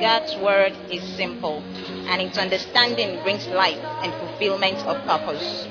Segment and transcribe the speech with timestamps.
[0.00, 1.62] God's word is simple,
[2.08, 5.68] and its understanding brings life and fulfillment of purpose.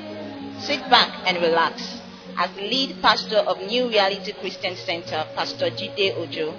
[0.65, 2.01] Sit back and relax
[2.37, 6.55] as lead pastor of New Reality Christian Center, Pastor Jide Ojo,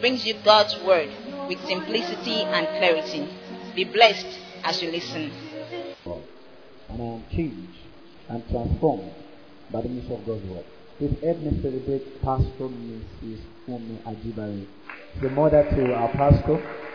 [0.00, 1.08] brings you God's word
[1.48, 3.28] with simplicity and clarity.
[3.74, 5.32] Be blessed as you listen.
[6.88, 7.78] And I am changed
[8.28, 9.12] and transformed
[9.72, 10.64] by the mission of God's word.
[10.98, 13.40] Please help me celebrate Pastor Mrs.
[13.66, 14.66] Fumi Ajibare,
[15.20, 16.85] the mother to our pastor.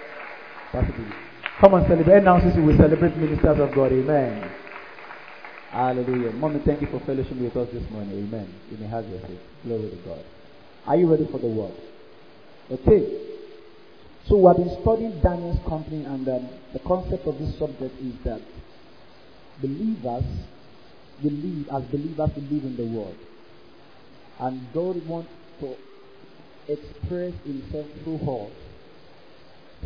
[0.72, 2.24] Come on, celebrate.
[2.24, 3.92] Now, since we celebrate ministers of God.
[3.92, 4.50] Amen.
[5.70, 6.32] Hallelujah.
[6.32, 8.12] Mommy, thank you for fellowship with us this morning.
[8.12, 8.48] Amen.
[8.72, 9.40] You may have your seat.
[9.66, 10.24] Glory to God.
[10.88, 11.76] Are you ready for the word?
[12.72, 13.04] Okay.
[14.28, 18.16] So we have been studying Daniel's company, and um, the concept of this subject is
[18.24, 18.40] that
[19.60, 20.24] believers
[21.22, 23.18] believe as believers believe in the word,
[24.40, 25.76] and God wants to
[26.70, 28.61] express Himself through us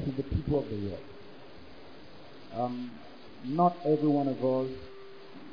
[0.04, 1.04] to the people of the world.
[2.56, 2.92] Um,
[3.46, 4.72] not every one of us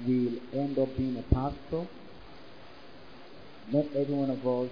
[0.07, 1.87] will end up being a pastor.
[3.71, 4.71] Not every one of us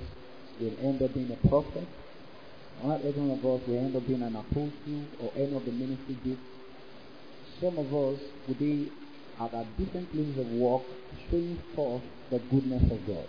[0.60, 1.86] will end up being a prophet.
[2.82, 5.72] Not every one of us will end up being an apostle or any of the
[5.72, 6.40] ministry gifts.
[7.60, 8.90] Some of us will be
[9.38, 10.82] at a different places of work
[11.30, 13.26] showing forth the goodness of God.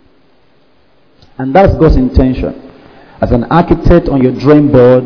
[1.38, 2.70] And that's God's intention.
[3.20, 5.04] As an architect on your dream board,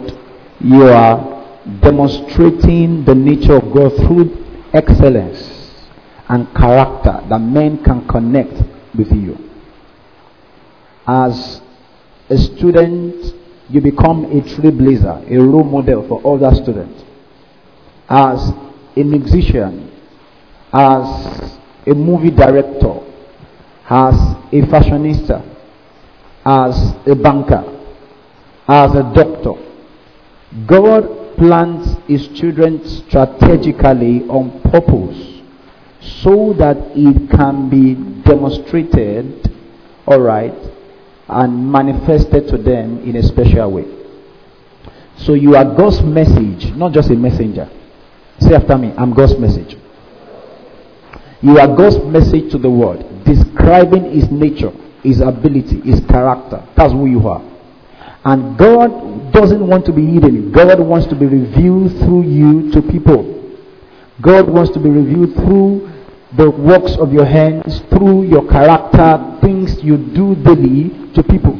[0.60, 1.36] you are
[1.80, 5.56] demonstrating the nature of God through excellence
[6.28, 8.54] and character that men can connect
[8.96, 9.36] with you.
[11.06, 11.60] As
[12.28, 13.34] a student,
[13.68, 17.04] you become a trailblazer, a role model for other students.
[18.08, 18.50] As
[18.96, 19.90] a musician,
[20.72, 23.00] as a movie director,
[23.88, 24.14] as
[24.52, 25.42] a fashionista,
[26.44, 27.64] as a banker,
[28.68, 29.54] as a doctor.
[30.64, 35.42] God plants his children strategically on purpose
[36.22, 39.52] so that it can be demonstrated,
[40.06, 40.54] all right,
[41.28, 43.84] and manifested to them in a special way.
[45.18, 47.68] So you are God's message, not just a messenger.
[48.38, 49.76] Say after me, I'm God's message.
[51.42, 54.70] You are God's message to the world, describing His nature,
[55.02, 56.66] His ability, His character.
[56.76, 57.55] That's who you are.
[58.26, 60.50] And God doesn't want to be hidden.
[60.50, 63.22] God wants to be revealed through you to people.
[64.20, 65.92] God wants to be revealed through
[66.36, 71.56] the works of your hands, through your character, things you do daily to people.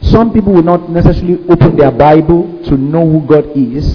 [0.00, 3.94] Some people will not necessarily open their Bible to know who God is.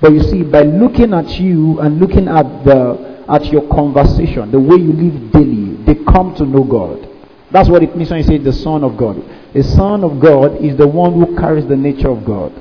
[0.00, 4.58] But you see, by looking at you and looking at the at your conversation, the
[4.58, 7.11] way you live daily, they come to know God.
[7.52, 9.22] That's what it means when you say the Son of God.
[9.52, 12.52] The Son of God is the one who carries the nature of God.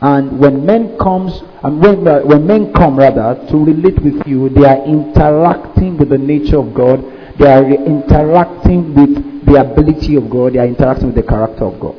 [0.00, 4.48] And when men comes, and when, uh, when men come rather to relate with you,
[4.48, 7.02] they are interacting with the nature of God.
[7.38, 10.54] They are interacting with the ability of God.
[10.54, 11.96] They are interacting with the character of God.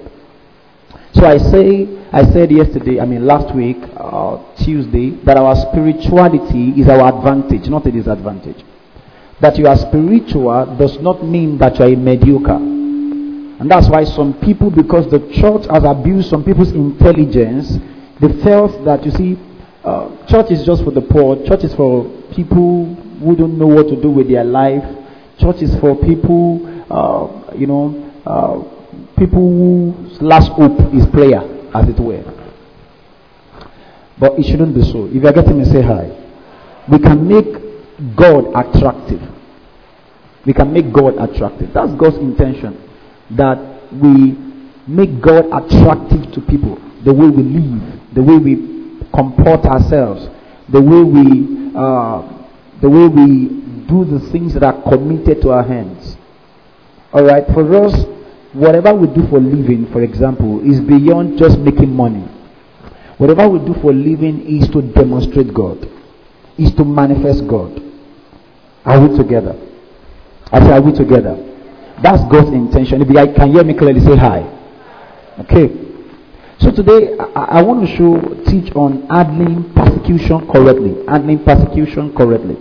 [1.13, 6.71] So I say, I said yesterday, I mean last week, uh, Tuesday, that our spirituality
[6.81, 8.63] is our advantage, not a disadvantage.
[9.41, 12.55] That you are spiritual does not mean that you are a mediocre.
[12.55, 17.77] And that's why some people, because the church has abused some people's intelligence,
[18.19, 19.39] they felt that, you see,
[19.83, 22.05] uh, church is just for the poor, church is for
[22.35, 24.83] people who don't know what to do with their life,
[25.39, 28.63] church is for people, uh, you know, uh,
[29.17, 31.41] people whose last hope is prayer,
[31.73, 32.23] as it were.
[34.19, 35.05] But it shouldn't be so.
[35.07, 36.09] If you are getting me, say hi.
[36.89, 37.62] We can make
[38.15, 39.21] God attractive.
[40.45, 41.73] We can make God attractive.
[41.73, 42.77] That's God's intention.
[43.31, 43.57] That
[43.93, 44.35] we
[44.87, 46.75] make God attractive to people.
[47.05, 50.27] The way we live, the way we comport ourselves,
[50.69, 52.21] the way we, uh,
[52.81, 56.17] the way we do the things that are committed to our hands.
[57.13, 57.45] All right.
[57.53, 58.05] For us,
[58.53, 62.27] whatever we do for living, for example, is beyond just making money.
[63.17, 65.87] Whatever we do for living is to demonstrate God,
[66.57, 67.92] is to manifest God.
[68.85, 69.55] Are we together?
[70.51, 71.35] I say, are we together?
[72.01, 73.01] That's God's intention.
[73.01, 74.43] If you can hear me clearly, say hi.
[75.39, 75.71] Okay.
[76.59, 81.05] So today, I, I want to show, teach on handling persecution correctly.
[81.07, 82.57] Handling persecution correctly.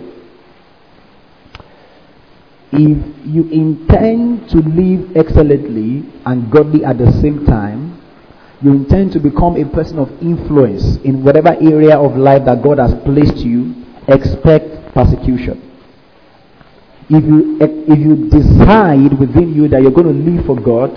[2.71, 8.01] If you intend to live excellently and godly at the same time,
[8.61, 12.79] you intend to become a person of influence in whatever area of life that God
[12.79, 13.75] has placed you,
[14.07, 15.72] expect persecution.
[17.09, 20.91] If you, if you decide within you that you're going to live for God,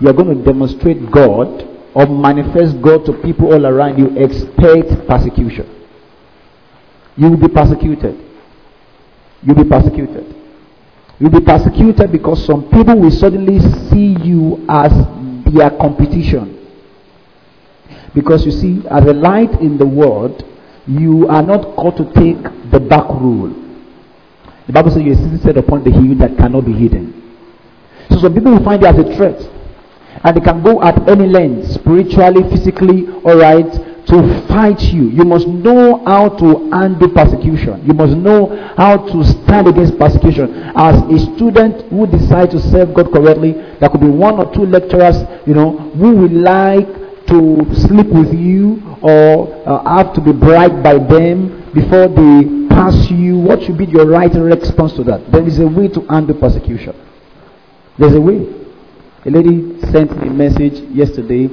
[0.00, 5.68] you're going to demonstrate God, or manifest God to people all around you, expect persecution.
[7.16, 8.16] You will be persecuted.
[9.42, 10.34] You'll be persecuted.
[11.18, 14.92] You'll be persecuted because some people will suddenly see you as
[15.52, 16.54] their competition.
[18.14, 20.44] Because you see, as a light in the world,
[20.86, 22.40] you are not called to take
[22.70, 23.67] the back rule.
[24.68, 27.16] The Bible says you are set upon the hill that cannot be hidden.
[28.10, 29.40] So some people will find it as a threat.
[30.22, 33.64] And they can go at any length, spiritually, physically, alright,
[34.12, 35.08] to fight you.
[35.08, 37.80] You must know how to handle persecution.
[37.86, 40.52] You must know how to stand against persecution.
[40.76, 44.68] As a student who decides to serve God correctly, there could be one or two
[44.68, 45.16] lecturers,
[45.46, 46.88] you know, who will like
[47.32, 53.10] to sleep with you or uh, have to be bribed by them before they pass
[53.10, 53.36] you.
[53.38, 55.32] What should be your right response to that?
[55.32, 56.94] There is a way to handle persecution.
[57.98, 58.46] There's a way.
[59.26, 61.48] A lady sent me a message yesterday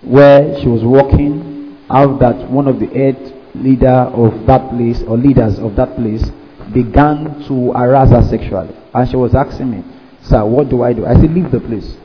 [0.00, 3.16] where she was walking out that one of the head
[3.54, 6.24] leader of that place or leaders of that place
[6.72, 8.74] began to harass her sexually.
[8.94, 9.84] And she was asking me,
[10.22, 11.04] Sir, what do I do?
[11.04, 11.96] I said, Leave the place.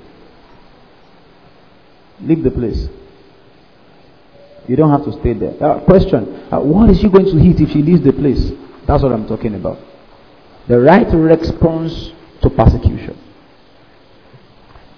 [2.19, 2.87] Leave the place.
[4.67, 5.55] You don't have to stay there.
[5.63, 8.51] Uh, question uh, What is she going to eat if she leaves the place?
[8.85, 9.79] That's what I'm talking about.
[10.67, 12.11] The right response
[12.41, 13.17] to persecution.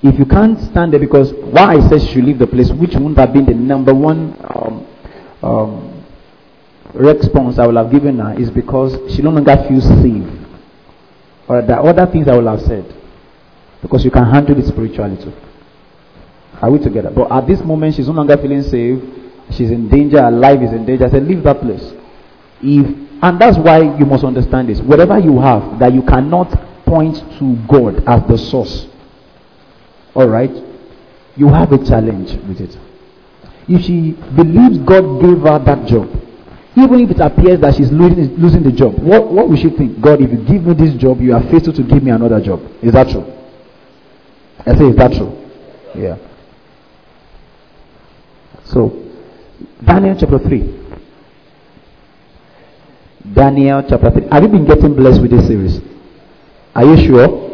[0.02, 2.94] If you can't stand there, because why I said she should leave the place, which
[2.94, 4.88] wouldn't have been the number one um,
[5.44, 6.06] um,
[6.94, 10.24] response I would have given her, is because she no longer feels safe.
[11.48, 12.96] Or the other things I would have said.
[13.82, 15.34] Because you can handle it spiritually too.
[16.62, 17.12] Are we together?
[17.12, 19.19] But at this moment, she's no longer feeling safe.
[19.52, 20.22] She's in danger.
[20.22, 21.06] Her life is in danger.
[21.06, 21.94] I said, leave that place.
[22.62, 24.80] If and that's why you must understand this.
[24.80, 26.50] Whatever you have that you cannot
[26.86, 28.88] point to God as the source,
[30.16, 30.52] all right,
[31.36, 32.78] you have a challenge with it.
[33.68, 36.10] If she believes God gave her that job,
[36.76, 40.00] even if it appears that she's losing, losing the job, what, what will she think?
[40.00, 42.62] God, if you give me this job, you are faithful to give me another job.
[42.82, 43.26] Is that true?
[44.66, 45.36] I say, is that true?
[45.94, 46.18] Yeah.
[48.66, 49.09] So,
[49.84, 50.60] Daniel chapter 3.
[53.34, 54.28] Daniel chapter 3.
[54.32, 55.80] Have you been getting blessed with this series?
[56.76, 57.50] Are you sure?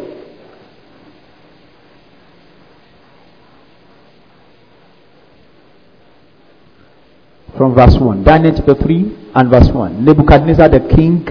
[7.56, 8.22] from verse 1.
[8.22, 10.04] Daniel chapter 3 and verse 1.
[10.04, 11.24] Nebuchadnezzar the king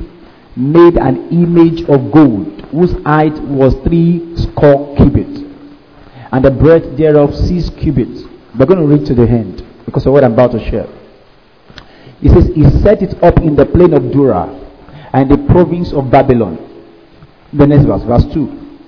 [0.56, 5.42] made an image of gold whose height was three score cubits
[6.31, 8.24] and the breadth thereof six cubits.
[8.57, 10.87] We're going to read to the end because of what I'm about to share.
[12.21, 14.47] He says, He set it up in the plain of Dura
[15.13, 16.57] and the province of Babylon.
[17.53, 18.79] The next verse, verse 2.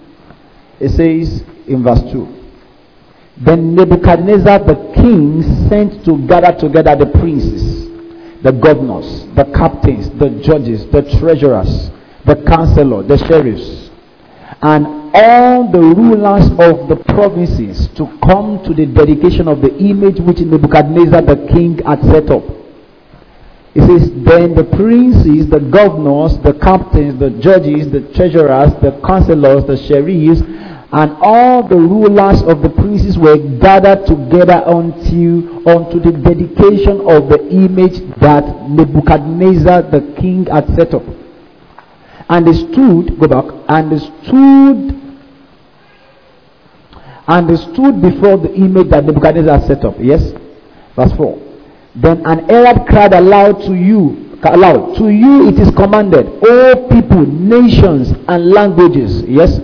[0.80, 2.38] It says in verse 2
[3.40, 7.86] then Nebuchadnezzar the king sent to gather together the princes,
[8.42, 11.92] the governors, the captains, the judges, the treasurers,
[12.26, 13.87] the counselor, the sheriffs,
[14.62, 20.20] and all the rulers of the provinces to come to the dedication of the image
[20.20, 22.44] which Nebuchadnezzar the king had set up.
[23.76, 29.66] It says, Then the princes, the governors, the captains, the judges, the treasurers, the counselors,
[29.66, 30.42] the sheriffs,
[30.92, 37.30] and all the rulers of the princes were gathered together until unto the dedication of
[37.30, 41.04] the image that Nebuchadnezzar the king had set up.
[42.30, 44.98] And they stood, go back, and they stood
[47.30, 49.96] and they stood before the image that Nebuchadnezzar set up.
[50.00, 50.32] Yes?
[50.96, 51.38] Verse 4.
[51.96, 57.26] Then an Arab cried aloud to you, aloud, to you it is commanded, all people,
[57.26, 59.24] nations, and languages.
[59.24, 59.60] Yes?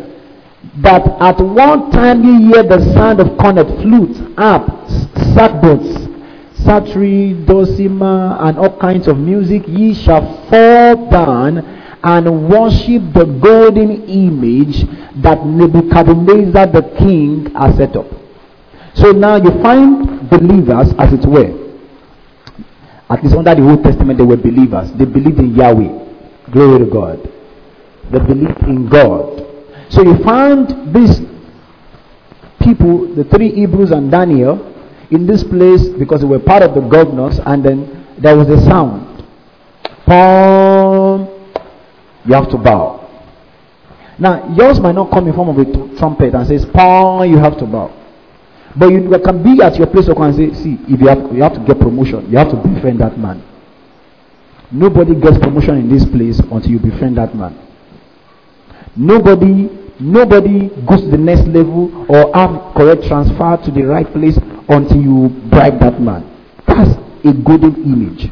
[0.77, 4.65] that at one time you hear the sound of cornet, flute, harp,
[5.35, 13.25] sackbuts, psaltery, dulcimer, and all kinds of music, ye shall fall down and worship the
[13.41, 14.83] golden image
[15.23, 18.07] that Nebuchadnezzar the king has set up.
[18.93, 21.63] So now you find believers, as it were,
[23.09, 24.91] at least under the Old Testament, they were believers.
[24.93, 26.51] They believed in Yahweh.
[26.51, 27.19] Glory to God.
[28.11, 29.45] They believed in God.
[29.89, 31.21] So you find these
[32.59, 34.69] people, the three Hebrews and Daniel,
[35.11, 38.59] in this place because they were part of the governors, and then there was a
[38.65, 39.23] sound.
[40.05, 40.82] Pom,
[42.25, 42.99] you have to bow.
[44.19, 47.57] Now, yours might not come in form of a trumpet and says, Pom, you have
[47.57, 47.91] to bow.
[48.75, 51.43] But you can be at your place of and say, see, if you have, you
[51.43, 53.43] have to get promotion, you have to befriend that man.
[54.71, 57.59] Nobody gets promotion in this place until you befriend that man.
[58.95, 64.37] Nobody nobody goes to the next level or have correct transfer to the right place
[64.69, 66.25] until you bribe that man.
[66.65, 68.31] That's a golden image.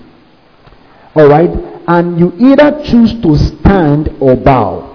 [1.16, 1.71] Alright?
[1.94, 4.88] And you either choose to stand or bow.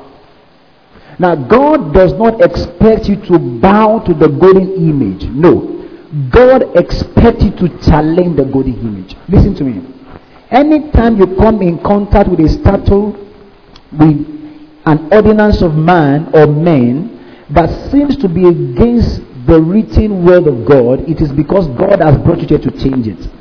[1.19, 5.25] Now, God does not expect you to bow to the golden image.
[5.25, 5.77] No.
[6.31, 9.15] God expects you to challenge the golden image.
[9.29, 9.95] Listen to me.
[10.51, 13.13] Anytime you come in contact with a statue,
[13.93, 14.17] with
[14.87, 20.65] an ordinance of man or men that seems to be against the written word of
[20.65, 23.36] God, it is because God has brought you here to change it.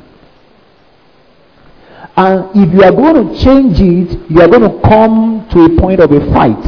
[2.16, 5.80] And if you are going to change it, you are going to come to a
[5.80, 6.64] point of a fight.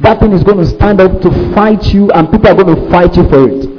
[0.00, 2.90] That thing is going to stand up to fight you, and people are going to
[2.90, 3.78] fight you for it.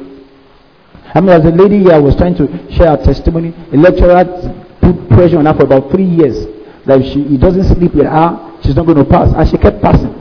[1.13, 4.23] I mean, as a lady here was trying to share her testimony, a lecturer
[4.79, 6.45] put pressure on her for about three years
[6.85, 9.57] that if she he doesn't sleep with her, she's not going to pass, and she
[9.57, 10.15] kept passing.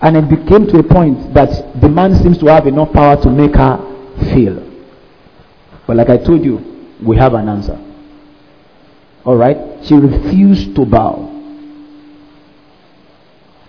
[0.00, 3.30] And it became to a point that the man seems to have enough power to
[3.30, 3.76] make her
[4.32, 4.64] fail.
[5.86, 7.87] But like I told you, we have an answer.
[9.28, 9.84] Alright?
[9.84, 11.28] She refused to bow.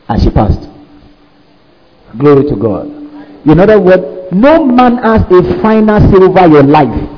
[0.08, 0.70] And she passed.
[2.18, 2.88] Glory to God.
[3.46, 7.10] In other words, no man has a final say over your life.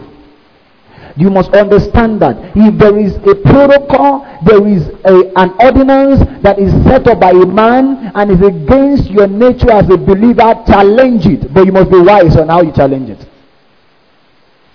[1.17, 6.57] You must understand that if there is a protocol, there is a, an ordinance that
[6.57, 11.27] is set up by a man and is against your nature as a believer, challenge
[11.27, 11.53] it.
[11.53, 13.29] But you must be wise on how you challenge it.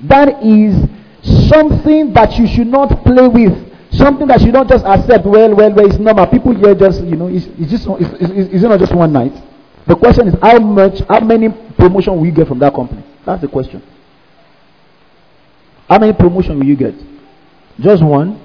[0.02, 0.88] That is
[1.49, 3.54] something that you should not play with.
[3.92, 5.25] Something that you don't just accept.
[5.25, 6.26] Well, well, well, it's normal.
[6.26, 9.33] People here just, you know, it's, it's just, it's, it's, it's not just one night.
[9.87, 13.04] The question is how much, how many promotion will you get from that company?
[13.25, 13.83] That's the question.
[15.88, 16.95] How many promotion will you get?
[17.78, 18.40] Just one?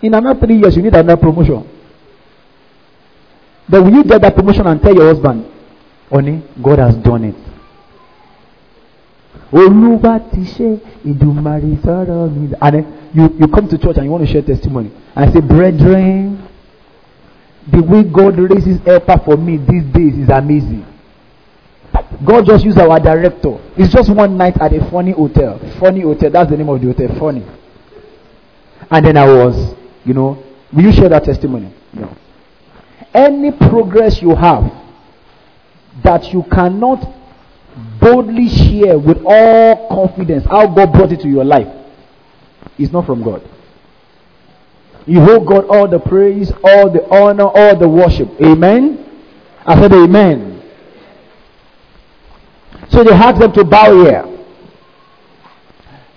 [0.00, 1.68] In another three years, you need another promotion.
[3.68, 5.44] But will you get that promotion and tell your husband,
[6.10, 7.34] Honey, God has done it.
[9.52, 10.78] Olúwa ti ṣe
[11.82, 12.50] sọ̀rọ̀ mi.
[12.60, 14.90] And then you, you come to church and you want to share testimony.
[15.16, 16.46] I say, Brethren,
[17.70, 20.84] the way God raises helper for me these days is amazing.
[22.24, 23.58] God just used our director.
[23.76, 25.58] It's just one night at a funny hotel.
[25.78, 26.30] Funny hotel.
[26.30, 27.18] That's the name of the hotel.
[27.18, 27.44] Funny.
[28.90, 29.74] And then I was,
[30.04, 31.72] you know, will you share that testimony?
[31.92, 32.14] No.
[33.14, 34.64] Any progress you have
[36.02, 37.14] that you cannot
[38.00, 41.68] boldly share with all confidence how God brought it to your life
[42.78, 43.42] is not from God.
[45.06, 48.28] You hold God all the praise, all the honor, all the worship.
[48.42, 49.04] Amen.
[49.64, 50.62] I said amen.
[52.90, 54.24] So they asked them to bow here.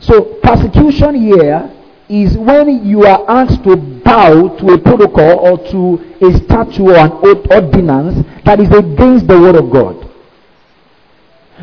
[0.02, 1.72] So persecution here
[2.10, 6.98] is when you are asked to bow to a protocol or to a statute or
[6.98, 7.12] an
[7.50, 10.01] ordinance that is against the word of God.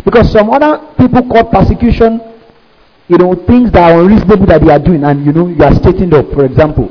[0.04, 2.20] Because some other people call persecution,
[3.08, 5.74] you know, things that are unreasonable that they are doing, and you know, you are
[5.74, 6.30] stating up.
[6.32, 6.88] For example,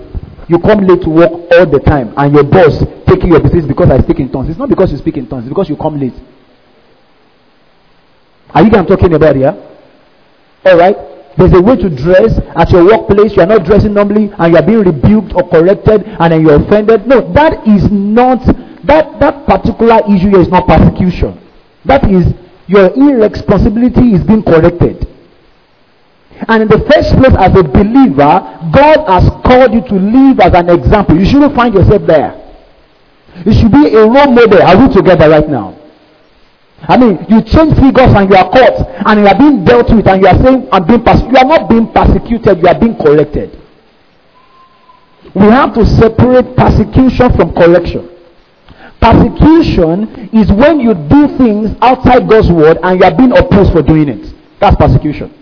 [0.48, 3.90] you come late to work all the time, and your boss taking your business because
[3.90, 4.50] I speak in tongues.
[4.50, 6.16] It's not because you speak in tongues; it's because you come late.
[8.52, 9.54] Are you I'm talking about here?
[10.66, 10.96] All right.
[11.38, 13.36] There's a way to dress at your workplace.
[13.36, 16.56] You are not dressing normally, and you are being rebuked or corrected, and then you're
[16.56, 17.06] offended.
[17.06, 18.42] No, that is not
[18.88, 21.38] that that particular issue is not persecution.
[21.86, 22.26] That is
[22.68, 25.08] your irresponsibility is being corrected.
[26.48, 28.40] And in the first place, as a believer,
[28.72, 31.18] God has called you to live as an example.
[31.18, 32.36] You shouldn't find yourself there.
[33.46, 34.62] You should be a role model.
[34.62, 35.74] Are we together right now?
[36.82, 40.08] I mean, you change figures and you are caught and you are being dealt with
[40.08, 41.22] and you are saying, I'm being pers-.
[41.22, 43.58] You are not being persecuted, you are being corrected.
[45.34, 48.17] We have to separate persecution from correction.
[49.08, 53.82] Persecution is when you do things outside God's word and you are being opposed for
[53.82, 54.34] doing it.
[54.60, 55.34] That's persecution.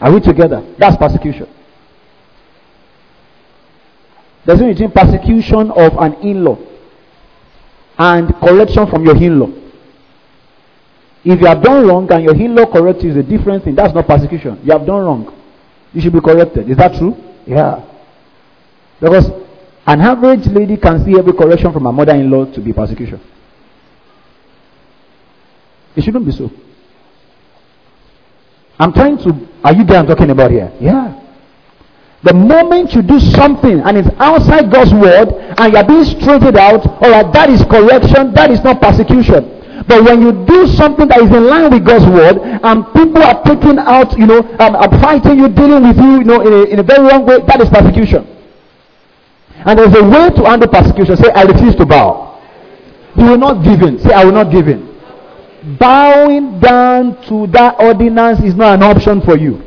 [0.00, 0.66] Are we together?
[0.78, 1.46] That's persecution.
[4.44, 6.58] There's a between persecution of an in-law
[7.98, 9.52] and correction from your in-law.
[11.22, 13.76] If you have done wrong and your in-law corrects you is a different thing.
[13.76, 14.58] That's not persecution.
[14.64, 15.40] You have done wrong.
[15.92, 16.68] You should be corrected.
[16.68, 17.14] Is that true?
[17.46, 17.86] Yeah.
[18.98, 19.30] Because
[19.86, 23.20] an average lady can see every correction from her mother-in-law to be persecution.
[25.96, 26.50] It shouldn't be so.
[28.78, 29.48] I'm trying to.
[29.64, 29.98] Are you there?
[29.98, 30.72] I'm talking about here.
[30.80, 31.20] Yeah.
[32.22, 36.84] The moment you do something and it's outside God's word and you're being straightened out,
[37.00, 39.56] all right, that is correction, that is not persecution.
[39.88, 43.40] But when you do something that is in line with God's word and people are
[43.44, 46.62] taking out, you know, um, are fighting you, dealing with you, you know, in a,
[46.64, 48.28] in a very wrong way, that is persecution.
[49.66, 51.16] And there's a way to handle persecution.
[51.16, 52.40] Say, I refuse to bow.
[53.16, 53.98] You will not give in.
[53.98, 54.88] Say, I will not give in.
[55.78, 59.62] Bowing down to that ordinance is not an option for you.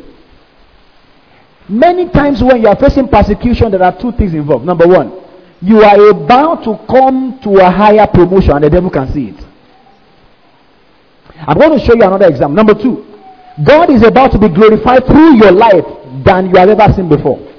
[1.70, 4.66] Many times when you are facing persecution, there are two things involved.
[4.66, 5.12] Number one,
[5.62, 9.46] you are about to come to a higher promotion and the devil can see it.
[11.48, 12.56] I'm going to show you another example.
[12.56, 13.06] Number two,
[13.66, 15.86] God is about to be glorified through your life
[16.26, 17.53] than you have ever seen before.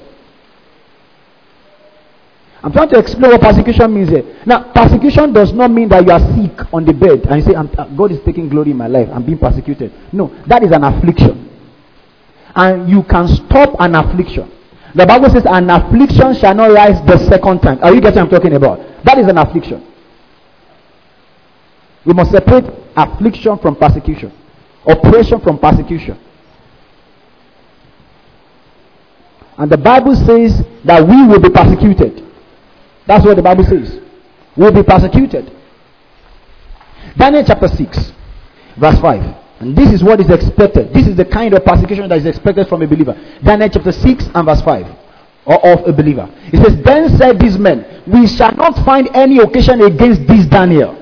[2.65, 4.41] I'm trying to explain what persecution means here.
[4.47, 7.55] Now, persecution does not mean that you are sick on the bed and you say,
[7.55, 9.07] uh, God is taking glory in my life.
[9.13, 9.93] I'm being persecuted.
[10.15, 11.51] No, that is an affliction.
[12.55, 14.51] And you can stop an affliction.
[14.95, 17.81] The Bible says, an affliction shall not rise the second time.
[17.83, 19.05] Are you getting what I'm talking about?
[19.05, 19.87] That is an affliction.
[22.07, 22.65] We must separate
[22.97, 24.33] affliction from persecution,
[24.87, 26.19] oppression from persecution.
[29.59, 32.24] And the Bible says that we will be persecuted.
[33.07, 34.01] That's what the Bible says.
[34.57, 35.53] We'll be persecuted.
[37.17, 38.13] Daniel chapter 6,
[38.77, 39.45] verse 5.
[39.61, 40.93] And this is what is expected.
[40.93, 43.15] This is the kind of persecution that is expected from a believer.
[43.43, 44.87] Daniel chapter 6 and verse 5.
[45.47, 46.29] Or of a believer.
[46.53, 50.97] It says, Then said these men, We shall not find any occasion against this Daniel,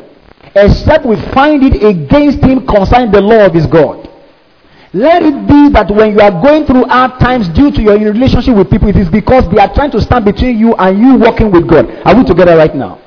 [0.54, 4.01] except we find it against him concerning the law of his God.
[4.92, 8.54] Let it be that when you are going through hard times due to your relationship
[8.56, 11.50] with people, it is because they are trying to stand between you and you working
[11.50, 11.88] with God.
[12.04, 13.00] Are we together right now?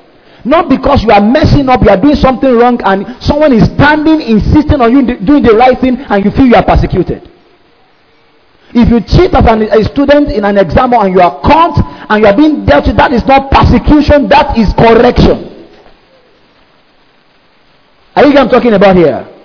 [0.44, 4.20] Not because you are messing up, you are doing something wrong, and someone is standing,
[4.20, 7.30] insisting on you doing the right thing, and you feel you are persecuted.
[8.74, 11.78] If you cheat as an, a student in an exam and you are caught
[12.10, 15.70] and you are being dealt with, that is not persecution, that is correction.
[18.16, 19.35] Are you what I'm talking about here?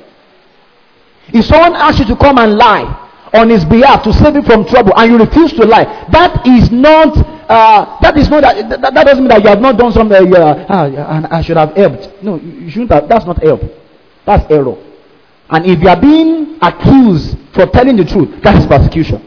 [1.34, 4.66] If someone asks you to come and lie on his behalf to save him from
[4.66, 7.16] trouble and you refuse to lie, that is not
[7.52, 10.34] uh, that is not that, that, that, doesn't mean that you have not done something
[10.36, 12.24] uh, ah, and I should have helped.
[12.24, 13.62] No, you shouldn't have that's not help.
[14.26, 14.76] That's error.
[15.50, 19.20] And if you are being accused for telling the truth, that is persecution.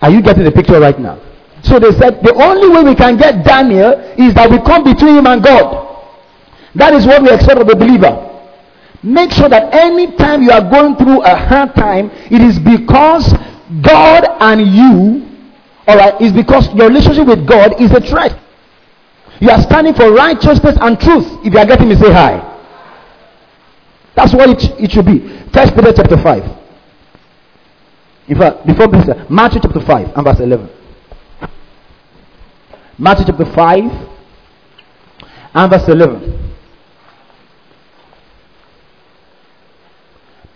[0.00, 1.20] Are you getting the picture right now?
[1.62, 5.16] So they said the only way we can get Daniel is that we come between
[5.16, 5.88] him and God.
[6.74, 8.29] That is what we expect of the believer.
[9.02, 13.32] Make sure that anytime you are going through a hard time, it is because
[13.82, 15.26] God and you,
[15.88, 18.38] alright, is because your relationship with God is a threat.
[19.40, 21.26] You are standing for righteousness and truth.
[21.44, 22.46] If you are getting me, say hi.
[24.14, 25.20] That's what it, it should be.
[25.50, 26.58] First Peter chapter 5.
[28.28, 30.70] In fact, before this, uh, Matthew chapter 5 and verse 11.
[32.98, 34.08] Matthew chapter 5
[35.54, 36.54] and verse 11.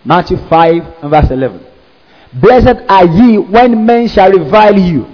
[0.05, 1.65] Matthew 5 and verse 11.
[2.33, 5.05] Blessed are ye when men shall revile you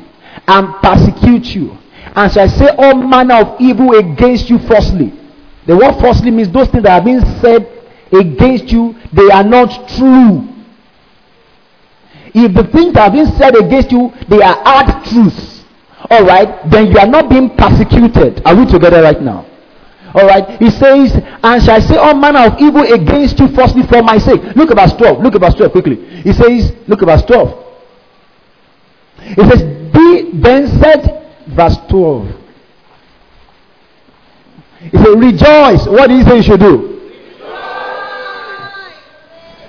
[0.48, 1.78] and persecute you
[2.16, 5.14] and shall say all manner of evil against you falsely.
[5.66, 7.68] The word falsely means those things that are being said
[8.12, 10.48] against you, they are not true.
[12.34, 15.64] If the things that are being said against you, they are hard truths,
[16.10, 18.42] all right, then you are not being persecuted.
[18.46, 19.46] Are we together right now?
[20.14, 20.60] All right.
[20.60, 24.18] He says, and shall I say all manner of evil against you falsely for my
[24.18, 24.42] sake.
[24.56, 25.24] Look at verse 12.
[25.24, 25.96] Look at verse 12 quickly.
[26.22, 27.76] He says, look at verse 12.
[29.22, 29.62] He says,
[29.94, 32.28] be then said, verse 12.
[34.92, 35.88] He said, rejoice.
[35.88, 36.88] What did he say you should do?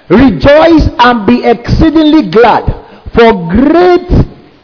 [0.09, 2.66] Rejoice and be exceedingly glad,
[3.14, 4.11] for great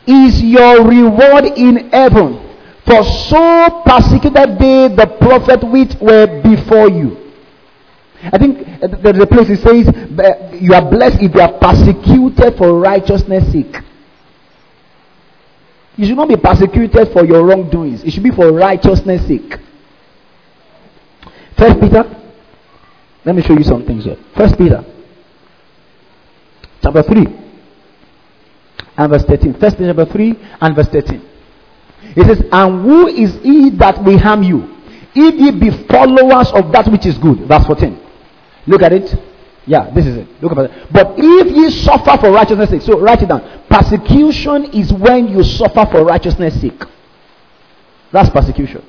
[0.06, 2.47] is your reward in heaven
[2.88, 7.28] for so persecuted they the prophet which were before you.
[8.20, 8.66] I think
[9.02, 9.86] there's a place it says,
[10.60, 13.76] You are blessed if you are persecuted for righteousness' sake.
[15.96, 19.54] You should not be persecuted for your wrongdoings, it should be for righteousness' sake.
[21.56, 22.04] First Peter,
[23.24, 24.16] let me show you some things here.
[24.36, 24.84] First Peter,
[26.80, 27.26] chapter 3,
[28.96, 29.54] and verse 13.
[29.60, 31.37] First Peter, chapter 3, and verse 13.
[32.00, 34.76] He says, And who is he that will harm you?
[35.14, 37.40] If ye be followers of that which is good.
[37.48, 37.98] Verse 14.
[38.66, 39.14] Look at it.
[39.66, 40.42] Yeah, this is it.
[40.42, 40.92] Look at it.
[40.92, 43.64] But if ye suffer for righteousness' sake, so write it down.
[43.68, 46.82] Persecution is when you suffer for righteousness' sake.
[48.12, 48.84] That's persecution.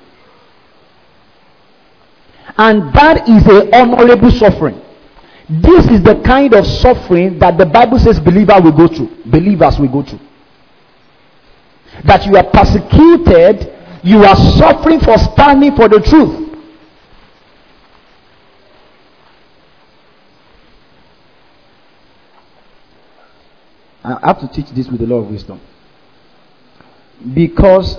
[2.58, 4.82] And that is a honorable suffering.
[5.50, 9.10] This is the kind of suffering that the Bible says believer will go through.
[9.26, 10.20] Believers will go through
[12.06, 16.50] that you are persecuted, you are suffering for standing for the truth.
[24.04, 25.60] I have to teach this with a lot of wisdom.
[27.34, 27.98] Because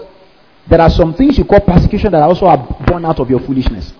[0.68, 3.92] there are some things you call persecution that also are born out of your foolishness.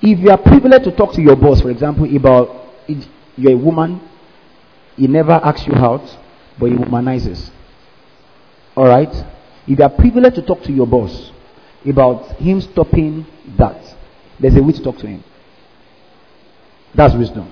[0.00, 2.68] If you are privileged to talk to your boss, for example, about
[3.36, 4.00] you're a woman
[5.00, 6.04] he never asks you out,
[6.58, 7.50] but he humanizes.
[8.76, 9.14] Alright?
[9.66, 11.32] If you are privileged to talk to your boss
[11.88, 13.24] about him stopping
[13.56, 13.82] that,
[14.38, 15.24] there's a way to talk to him.
[16.94, 17.50] That's wisdom.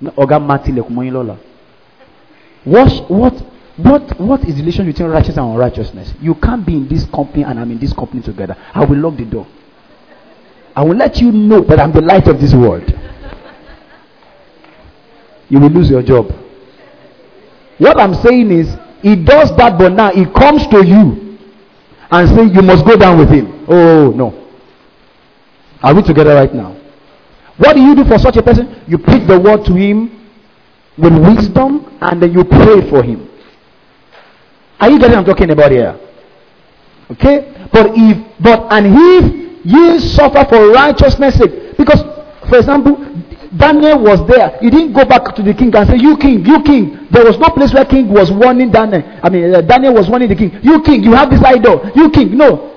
[0.00, 0.72] Oga Mati.
[2.64, 3.34] What, what,
[3.76, 6.14] what, what is the relation between righteousness and unrighteousness?
[6.22, 8.56] You can't be in this company and I'm in this company together.
[8.72, 9.46] I will lock the door.
[10.74, 12.90] I will let you know that I'm the light of this world.
[15.52, 16.32] You will lose your job.
[17.76, 21.36] What I'm saying is, he does that, but now he comes to you
[22.10, 23.66] and say you must go down with him.
[23.68, 24.32] Oh no.
[25.82, 26.74] Are we together right now?
[27.58, 28.82] What do you do for such a person?
[28.88, 30.26] You preach the word to him
[30.96, 33.28] with wisdom and then you pray for him.
[34.80, 36.00] Are you getting what I'm talking about here?
[37.10, 37.68] Okay?
[37.70, 42.00] But if but and if ye suffer for righteousness sake, because
[42.48, 42.96] for example,
[43.56, 44.56] Daniel was there.
[44.60, 47.08] He didn't go back to the king and say, You king, you king.
[47.10, 49.02] There was no place where king was warning Daniel.
[49.22, 51.90] I mean, uh, Daniel was warning the king, You king, you have this idol.
[51.94, 52.36] You king.
[52.36, 52.72] No.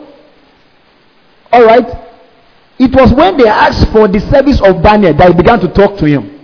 [1.51, 1.88] All right.
[2.77, 5.97] It was when they asked for the service of Daniel that he began to talk
[5.99, 6.35] to him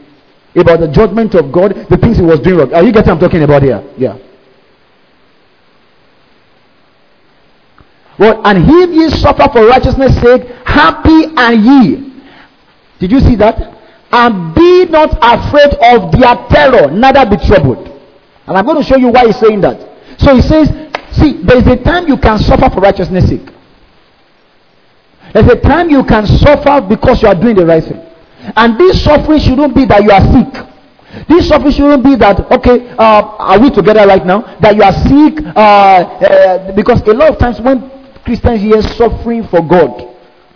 [0.56, 2.74] about the judgment of God, the things he was doing wrong.
[2.74, 3.84] Are you getting what I'm talking about here?
[3.98, 4.18] Yeah.
[8.18, 12.24] Well, and if ye suffer for righteousness' sake, happy are ye.
[13.00, 13.81] Did you see that?
[14.12, 17.88] And be not afraid of their terror, neither be troubled.
[18.46, 19.80] And I'm going to show you why he's saying that.
[20.20, 20.68] So he says,
[21.12, 23.48] see, there is a time you can suffer for righteousness' sake.
[25.34, 28.06] There's a time you can suffer because you are doing the right thing.
[28.56, 31.28] And this suffering shouldn't be that you are sick.
[31.28, 34.58] This suffering shouldn't be that, okay, uh, are we together right now?
[34.60, 35.40] That you are sick.
[35.56, 37.90] Uh, uh, because a lot of times when
[38.26, 40.10] Christians hear suffering for God,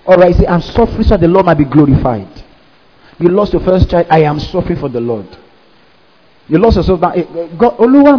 [0.05, 2.34] all right, say, I'm suffering so the Lord might be glorified.
[3.19, 5.27] You lost your first child, I am suffering for the Lord.
[6.47, 7.01] You lost yourself.
[7.15, 7.23] Eh,
[7.57, 8.15] God, Olúwa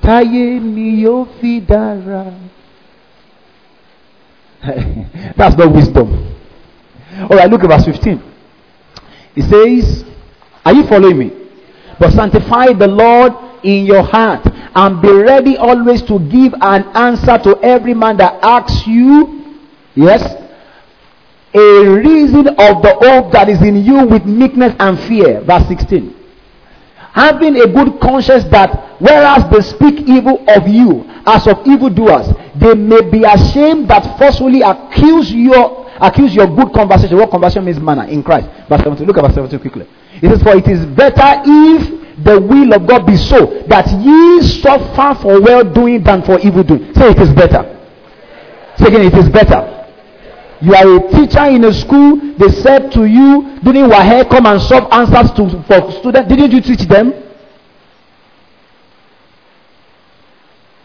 [0.00, 0.60] táyé.
[5.36, 6.36] That's not wisdom.
[7.22, 8.22] All right, look at verse 15.
[9.36, 10.04] It says,
[10.64, 11.30] Are you following me?
[11.98, 13.32] But sanctify the Lord
[13.64, 18.38] in your heart and be ready always to give an answer to every man that
[18.42, 19.58] asks you,
[19.94, 20.39] yes,
[21.52, 25.40] a reason of the hope that is in you with meekness and fear.
[25.42, 26.16] Verse 16.
[27.12, 32.74] Having a good conscience that whereas they speak evil of you as of evildoers, they
[32.74, 37.18] may be ashamed that forcefully accuse your accuse your good conversation.
[37.18, 38.46] What conversation means manner in Christ.
[38.68, 39.06] Verse 17.
[39.06, 39.88] Look at verse 17 quickly.
[40.22, 44.40] It says, For it is better if the will of God be so that ye
[44.62, 46.94] suffer for well doing than for evil doing.
[46.94, 47.66] Say it is better.
[48.78, 49.79] Say again, it is better.
[50.62, 52.34] You are a teacher in a school.
[52.38, 56.28] They said to you during WAEC, come and solve answers to for students.
[56.28, 57.12] Didn't you teach them?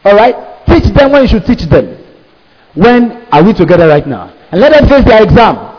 [0.05, 0.65] All right.
[0.65, 1.97] Teach them when you should teach them.
[2.73, 4.33] When are we together right now?
[4.51, 5.73] And let them face their exam.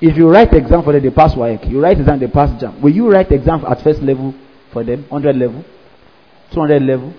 [0.00, 1.70] If you write exam for them, they pass WAEC.
[1.70, 2.80] You write exam, they pass JAMB.
[2.80, 4.34] Will you write exam at first level
[4.72, 5.04] for them?
[5.10, 5.62] 100 level?
[6.54, 7.12] 200 level?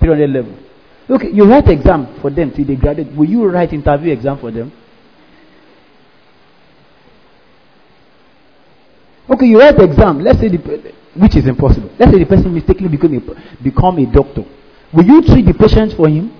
[0.00, 0.65] 300 level?
[1.08, 3.12] Look, you write exam for them till they graduate.
[3.14, 4.72] Will you write interview exam for them?
[9.28, 10.20] Okay, you write exam.
[10.20, 11.90] Let's say the which is impossible.
[11.98, 14.44] Let's say the person mistakenly become a, become a doctor.
[14.92, 16.32] Will you treat the patient for him?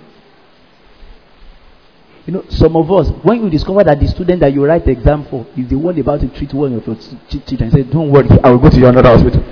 [2.26, 4.90] You know, some of us, when you discover that the student that you write the
[4.90, 6.96] exam for is the one about to treat one of your
[7.46, 9.42] children, say, "Don't worry, I will go to your another hospital."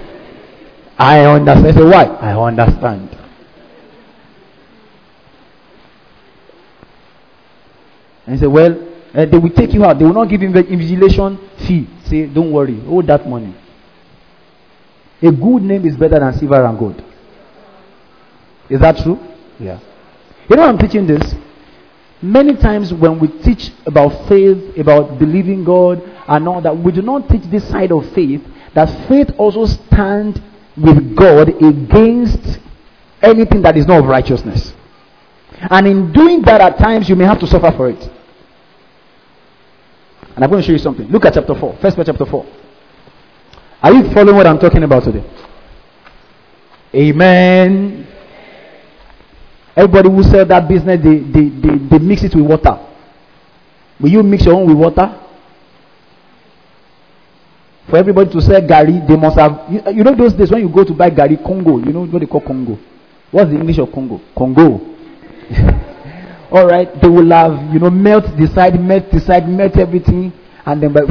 [0.98, 1.66] I understand.
[1.66, 3.23] I say, "Why?" I understand.
[8.26, 8.72] And he said, Well,
[9.14, 9.98] uh, they will take you out.
[9.98, 11.88] They will not give him the invigilation fee.
[12.06, 13.54] Say, Don't worry, hold that money.
[15.22, 17.02] A good name is better than silver and gold.
[18.68, 19.18] Is that true?
[19.58, 19.78] Yeah.
[20.48, 21.34] You know, I'm teaching this.
[22.20, 27.02] Many times when we teach about faith, about believing God, and all that, we do
[27.02, 28.42] not teach this side of faith
[28.74, 30.40] that faith also stands
[30.76, 32.58] with God against
[33.22, 34.72] anything that is not of righteousness.
[35.70, 38.10] And in doing that, at times you may have to suffer for it.
[40.34, 41.06] And I'm going to show you something.
[41.08, 41.78] Look at chapter 4.
[41.80, 42.46] First chapter 4.
[43.82, 45.24] Are you following what I'm talking about today?
[46.94, 48.06] Amen.
[49.76, 52.78] Everybody who sell that business, they, they, they, they mix it with water.
[54.00, 55.20] Will you mix your own with water?
[57.88, 59.70] For everybody to sell gari, they must have.
[59.70, 62.20] You, you know those days when you go to buy gari Congo, you know what
[62.20, 62.78] they call Congo.
[63.30, 64.20] What's the English of Congo?
[64.36, 64.80] Congo.
[66.54, 70.32] All right, they will have, you know, melt the side, melt the side, melt everything,
[70.64, 71.02] and then, but,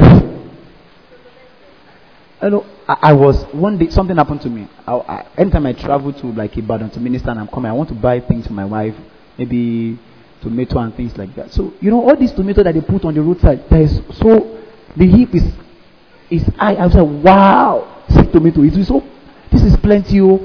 [2.42, 4.66] you know, I, I, was one day something happened to me.
[4.86, 7.90] I, I, anytime I travel to like Ibadan to minister and I'm coming, I want
[7.90, 8.94] to buy things for my wife,
[9.36, 9.98] maybe
[10.40, 11.52] tomato and things like that.
[11.52, 14.62] So you know all these tomato that they put on the roadside, there is so
[14.96, 15.44] the heap is
[16.30, 16.72] is high.
[16.76, 18.62] I was like, wow, see tomato.
[18.62, 19.02] It is so.
[19.52, 20.22] This is plenty.
[20.22, 20.40] Oh.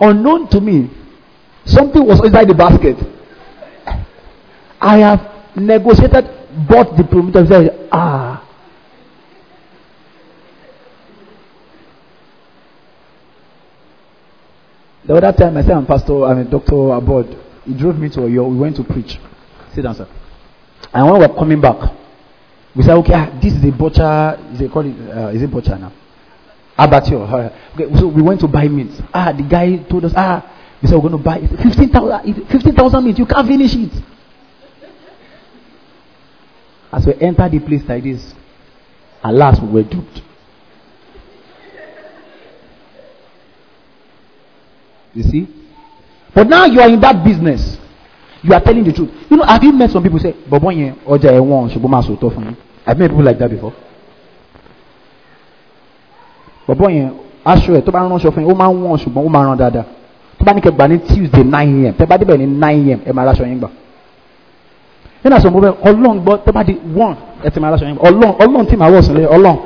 [0.00, 0.88] Unknown to me,
[1.66, 2.96] something was inside the basket.
[4.82, 6.24] I have negotiated,
[6.68, 7.46] bought the tomato.
[7.46, 8.48] Said, ah.
[15.06, 17.38] The other time I said I'm pastor, I'm a doctor abroad.
[17.64, 18.50] He drove me to Oyo.
[18.50, 19.18] We went to preach.
[19.72, 20.08] Sit down, sir.
[20.92, 21.94] And when we were coming back,
[22.74, 24.36] we said, okay, ah, this is a butcher.
[24.52, 24.86] Is it called?
[24.86, 25.92] Uh, is it butcher now?
[26.76, 27.52] Abattoir.
[27.74, 28.90] Okay, so we went to buy meat.
[29.14, 33.18] Ah, the guy told us, ah, we said we're going to buy 15,000 15, meat.
[33.18, 34.11] You can't finish it.
[36.92, 38.34] As we entered the place like this,
[39.24, 40.20] alas, we were duped.
[45.14, 45.48] You see?
[46.34, 47.78] But now you are in that business.
[48.42, 49.10] You are telling the truth.
[49.30, 50.32] You know, have you met some people say,
[52.32, 52.56] fún?
[52.86, 53.72] I've met people like that before.
[57.44, 59.84] Aṣọ ẹ̀ tó bá ránṣọ fún yín ó máa ń wọ̀n ṣùgbọ́n rán.
[60.38, 60.44] Tó
[60.78, 61.94] bá ní Tuesday nine a.m.
[61.98, 63.00] tẹ́ bá débẹ̀ nine a.m.
[63.06, 63.68] ẹ máa ráṣọ.
[65.24, 67.96] Nínú àṣọ mo bẹ ọlọ́run gbọ́ tó bá di one ẹ ti máa ráṣọ yín
[67.96, 68.08] gbà.
[68.08, 69.58] Ọlọ́run ọlọ́run tí màá wọ̀ sílẹ̀ ọlọ́run.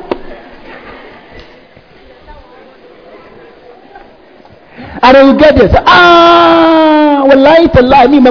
[5.02, 5.72] And then you get this.
[5.86, 8.06] Ah, well, lie to lie.
[8.08, 8.30] Me, me,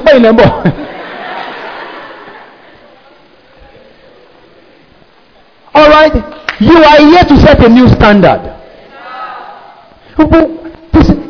[5.74, 6.14] All right,
[6.60, 8.42] you are here to set a new standard.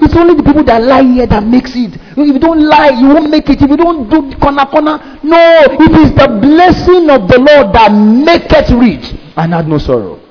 [0.05, 1.97] It's only the people that lie here that makes it.
[1.97, 3.59] If you don't lie, you won't make it.
[3.59, 7.89] If you don't do corner corner, no, it is the blessing of the Lord that
[7.89, 10.21] maketh rich and had no sorrow.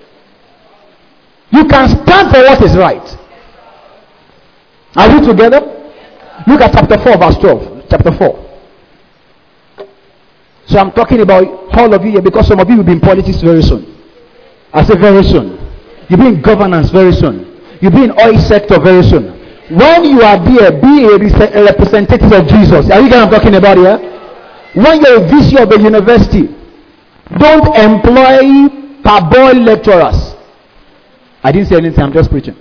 [1.50, 3.02] You can stand for what is right.
[4.94, 5.58] Are we together?
[6.46, 7.86] Look at chapter 4, verse 12.
[7.90, 8.44] Chapter 4.
[10.66, 11.44] So I'm talking about
[11.76, 13.90] all of you here because some of you will be in politics very soon.
[14.72, 15.58] I say very soon.
[16.08, 17.58] You'll be in governance very soon.
[17.82, 19.43] You'll be in oil sector very soon.
[19.70, 22.90] When you are there, be a, representative of Jesus.
[22.90, 23.96] Are you what I'm talking about here?
[24.74, 26.48] When you're a VC of a university,
[27.38, 30.34] don't employ parboil lecturers.
[31.42, 32.56] I didn't say anything, I'm just preaching.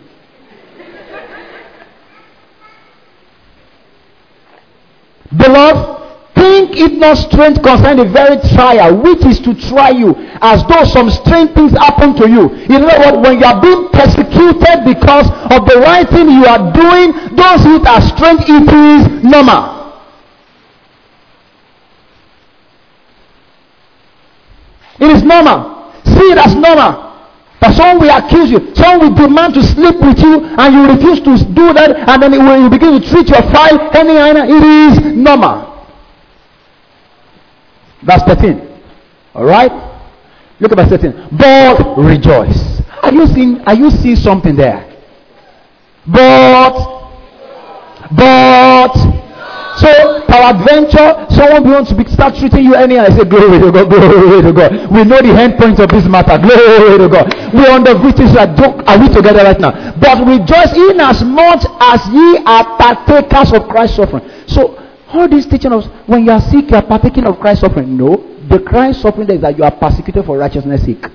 [5.36, 6.03] Beloved,
[6.36, 10.84] think it not strange concerning the very trial which is to try you, as though
[10.84, 12.52] some strange things happen to you.
[12.70, 13.22] You know what?
[13.22, 17.76] When you are being persecuted because of the right thing you are doing, don't see
[17.78, 19.84] it as strange, it is normal.
[25.00, 25.92] It is normal.
[26.06, 27.12] See it as normal.
[27.60, 28.76] But someone will accuse you.
[28.76, 32.32] Someone will demand to sleep with you and you refuse to do that and then
[32.46, 35.73] when you begin to treat your file anyhow, it is normal.
[38.06, 38.70] Verse 13.
[39.36, 39.72] Alright?
[40.60, 41.38] Look at verse 13.
[41.38, 42.82] But rejoice.
[43.02, 44.90] Are you seeing are you seeing something there?
[46.06, 46.94] But
[48.16, 48.96] but
[49.78, 53.10] so, peradventure someone wants to be, start treating you anyhow.
[53.10, 54.70] I say, glory to God, glory to God.
[54.94, 56.38] We know the end point of this matter.
[56.38, 57.34] Glory to God.
[57.54, 58.30] We are under British.
[58.38, 59.74] Are we together right now?
[59.98, 64.24] But rejoice in as much as ye are partakers of Christ's suffering.
[64.46, 64.78] So,
[65.14, 67.98] all this teaching us, when you are sick, you are partaking of Christ's suffering.
[67.98, 68.18] No.
[68.50, 71.06] The Christ suffering is that you are persecuted for righteousness' sake.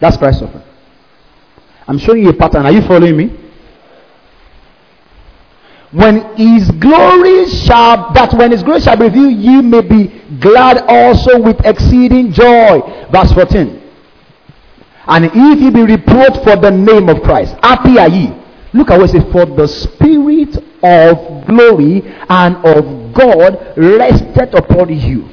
[0.00, 0.64] That's Christ's suffering.
[1.86, 2.66] I'm showing you a pattern.
[2.66, 3.48] Are you following me?
[5.90, 10.84] when his glory shall that when his glory shall be revealed ye may be glad
[10.86, 13.82] also with exceeding joy verse 14
[15.06, 18.37] and if ye be reproached for the name of christ happy are ye
[18.72, 24.88] look at what it says for the spirit of glory and of god rested upon
[24.88, 25.28] you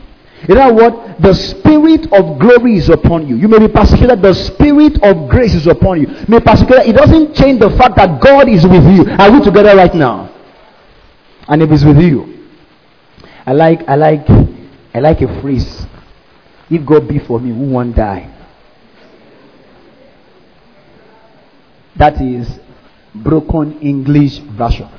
[0.48, 1.20] you know what?
[1.24, 3.36] The spirit of glory is upon you.
[3.36, 4.22] You may be persecuted.
[4.22, 6.08] The spirit of grace is upon you.
[6.28, 6.86] may persecuted.
[6.86, 9.10] It doesn't change the fact that God is with you.
[9.18, 10.36] Are we together right now?
[11.48, 12.48] and if it's with you.
[13.46, 14.28] I like I like
[14.94, 15.86] I like a phrase.
[16.70, 18.32] If God be for me, who won't die?
[21.98, 22.60] That is
[23.24, 24.90] broken English version.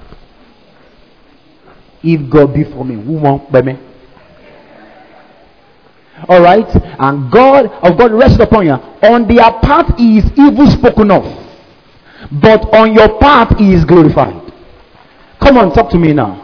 [2.03, 3.79] If God be for me, who won't be me?
[6.29, 6.67] All right,
[6.99, 8.73] and God of God rest upon you.
[8.73, 11.25] On their part is evil spoken of,
[12.41, 14.41] but on your part is glorified.
[15.41, 16.43] Come on, talk to me now.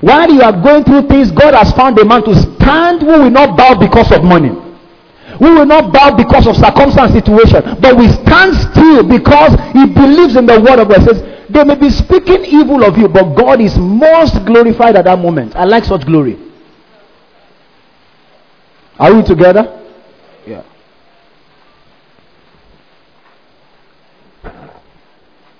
[0.00, 3.30] While you are going through things, God has found a man to stand who will
[3.30, 4.50] not bow because of money.
[5.40, 10.36] We will not bow because of circumstance situation, but we stand still because he believes
[10.36, 11.02] in the word of God.
[11.02, 15.18] Says, they may be speaking evil of you, but God is most glorified at that
[15.18, 15.54] moment.
[15.56, 16.38] I like such glory.
[18.98, 19.82] Are we together?
[20.46, 20.62] Yeah.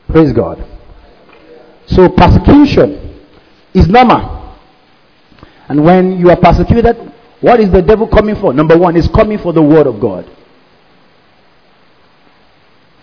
[0.09, 0.65] Praise God.
[1.87, 3.21] So persecution
[3.75, 4.57] is normal.
[5.69, 7.14] And when you are persecuted,
[7.45, 8.55] what is the devil coming for?
[8.55, 10.25] Number one, he's coming for the word of God.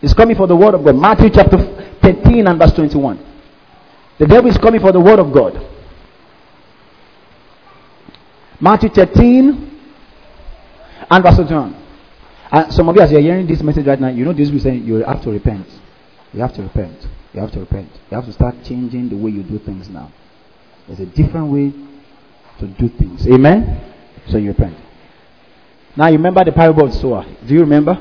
[0.02, 0.96] He's coming for the word of God.
[0.96, 1.58] Matthew chapter
[2.02, 3.24] 13 and verse 21.
[4.18, 5.64] The devil is coming for the word of God.
[8.60, 9.80] Matthew 13
[11.12, 11.76] and verse 21.
[12.52, 14.60] And some of you, as you're hearing this message right now, you know this will
[14.60, 15.68] say you have to repent.
[16.34, 17.08] You have to repent.
[17.36, 17.92] You have to repent.
[18.10, 20.12] You have to start changing the way you do things now.
[20.88, 21.72] There's a different way
[22.58, 23.28] to do things.
[23.28, 23.90] Amen?
[24.32, 24.78] So you repent.
[25.98, 27.26] Now you remember the parable of sower.
[27.46, 27.96] Do you remember?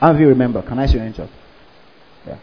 [0.00, 0.62] How do you remember?
[0.62, 1.28] Can I see your answer?
[2.26, 2.38] Yeah.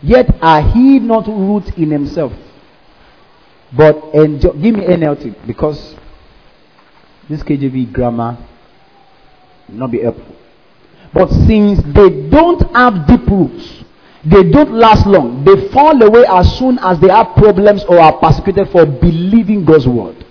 [0.00, 2.32] Yet are he not root in himself,
[3.76, 4.52] but enjoy.
[4.52, 5.96] Give me NLT because
[7.28, 8.38] this KJV grammar
[9.68, 10.36] will not be helpful.
[11.12, 13.84] But since they don't have deep roots,
[14.24, 15.44] they don't last long.
[15.44, 19.88] They fall away as soon as they have problems or are persecuted for believing God's
[19.88, 20.23] word.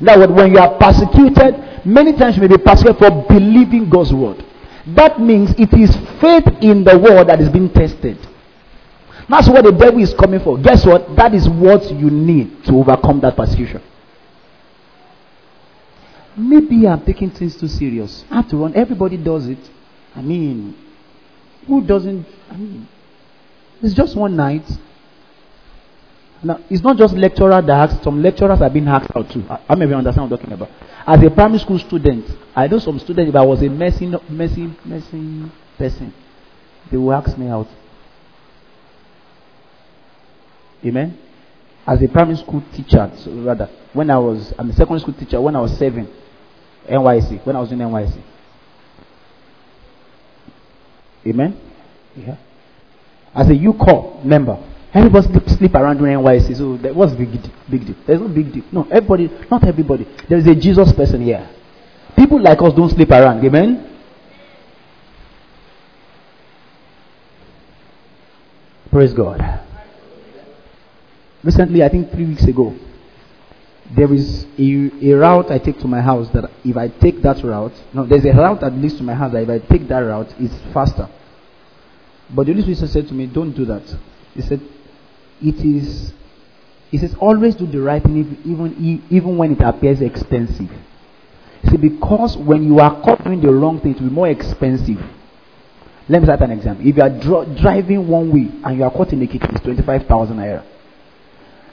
[0.00, 4.44] Now, when you are persecuted, many times you may be persecuted for believing God's word.
[4.88, 8.18] That means it is faith in the word that is being tested.
[9.28, 10.58] That's what the devil is coming for.
[10.58, 11.16] Guess what?
[11.16, 13.82] That is what you need to overcome that persecution.
[16.36, 18.24] Maybe I'm taking things too serious.
[18.30, 19.58] After all, everybody does it.
[20.14, 20.76] I mean,
[21.66, 22.26] who doesn't?
[22.50, 22.86] I mean,
[23.82, 24.70] it's just one night.
[26.42, 28.04] Now, it's not just lecturer that asked.
[28.04, 29.44] Some lecturers have been hacked out too.
[29.48, 30.70] I, I maybe understand what I'm talking about.
[31.06, 34.74] As a primary school student, I know some students, if I was a messy, messy,
[34.84, 36.12] messy person,
[36.90, 37.68] they will ask me out.
[40.84, 41.18] Amen?
[41.86, 45.40] As a primary school teacher, so rather, when I was, I'm a secondary school teacher,
[45.40, 46.12] when I was seven,
[46.88, 48.22] NYSC, when I was in NYSC.
[51.26, 51.60] Amen?
[52.16, 52.36] Yeah.
[53.34, 54.58] As a UCO member,
[54.94, 56.56] everybody sleep, around during NYSC.
[56.56, 57.52] So that, what's big deal?
[57.70, 57.96] Big deal.
[58.06, 58.64] There's no big deal.
[58.72, 60.06] No, everybody, not everybody.
[60.28, 61.48] There is a Jesus person here.
[62.16, 63.44] People like us don't sleep around.
[63.44, 63.92] Amen?
[68.90, 69.60] Praise God.
[71.44, 72.74] Recently, I think three weeks ago,
[73.94, 77.44] there is a, a route I take to my house that if I take that
[77.44, 79.98] route, no, there's a route that leads to my house that if I take that
[79.98, 81.08] route, it's faster.
[82.34, 83.82] But the Holy Spirit said to me, Don't do that.
[84.34, 84.60] He said,
[85.42, 86.12] It is,
[86.90, 90.70] he says, always do the right thing even, even when it appears expensive.
[91.68, 94.98] See, because when you are caught doing the wrong thing, it will be more expensive.
[96.08, 96.86] Let me start an example.
[96.86, 99.60] If you are dr- driving one way and you are caught in a kick, it's
[99.60, 100.64] 25,000 naira.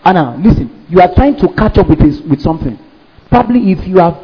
[0.04, 2.78] Anna, listen, you are trying to catch up with, this, with something.
[3.30, 4.20] Probably if you have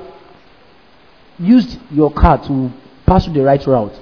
[1.37, 2.71] used your car to
[3.05, 3.93] pass through the right route,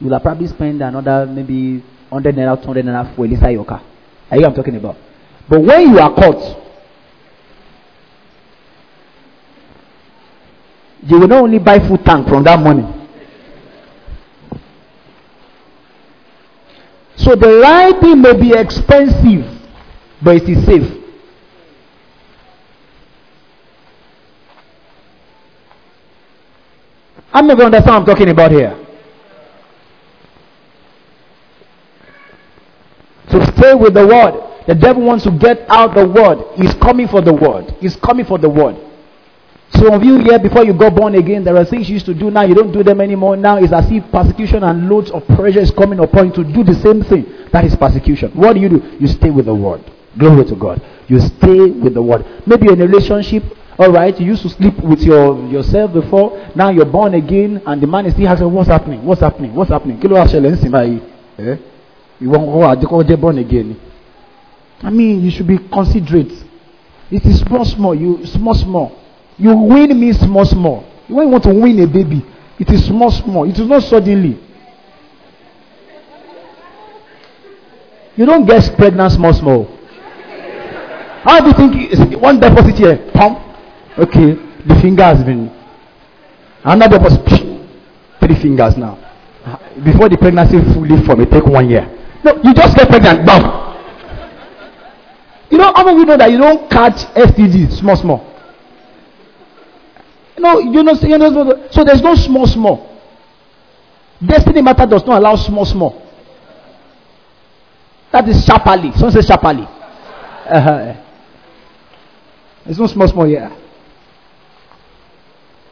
[0.00, 3.82] you will probably spend another maybe 100 naira, 200 naira for inside your car.
[4.30, 4.96] Are you what I'm talking about?
[5.48, 6.62] But when you are caught,
[11.04, 12.86] you will not only buy food tank from that money.
[17.16, 19.46] So the right thing may be expensive,
[20.22, 20.98] but it is safe.
[27.32, 28.81] I'm not going to understand what I'm talking about here.
[33.32, 34.66] So stay with the word.
[34.66, 36.44] The devil wants to get out the word.
[36.54, 37.74] He's coming for the word.
[37.80, 38.76] He's coming for the word.
[39.70, 42.14] Some of you here, before you got born again, there are things you used to
[42.14, 43.36] do now, you don't do them anymore.
[43.38, 46.62] Now it's as if persecution and loads of pressure is coming upon you to do
[46.62, 47.24] the same thing.
[47.52, 48.32] That is persecution.
[48.32, 48.96] What do you do?
[49.00, 49.82] You stay with the word.
[50.18, 50.82] Glory to God.
[51.08, 52.26] You stay with the word.
[52.46, 53.44] Maybe in a relationship,
[53.78, 56.52] all right, you used to sleep with your yourself before.
[56.54, 59.02] Now you're born again, and the man is still asking, "What's happening?
[59.02, 59.54] What's happening?
[59.54, 59.98] What's happening?"
[62.24, 63.76] Ìwọ ń kọ́ àjẹkọ́ born again.
[64.84, 66.32] I mean, you should be considerate.
[67.10, 67.94] It is small, small.
[67.94, 68.92] You small, small.
[69.38, 70.84] You win means small, small.
[71.08, 72.24] When you want to win a baby,
[72.58, 73.48] it is small, small.
[73.48, 74.38] It is not suddenly.
[78.16, 79.64] You don't get pregnant small, small.
[81.24, 83.10] How do you think one deposit here?
[83.14, 83.38] Pump.
[83.98, 84.34] Okay,
[84.66, 85.50] the finger has been.
[86.64, 87.24] Another deposit.
[88.20, 88.98] Three fingers now.
[89.84, 92.01] Before the pregnancy fully form, it take one year.
[92.24, 93.26] No, you just get pregnant.
[93.26, 93.42] Bam.
[95.50, 98.32] You know, how many you know that you don't catch STD small, small?
[100.36, 102.98] You know, you know, you know, so there's no small, small.
[104.24, 106.02] Destiny matter does not allow small, small.
[108.12, 108.92] That is sharply.
[108.92, 109.64] Someone says sharply.
[109.64, 110.94] Uh-huh.
[112.64, 113.50] There's no small, small here.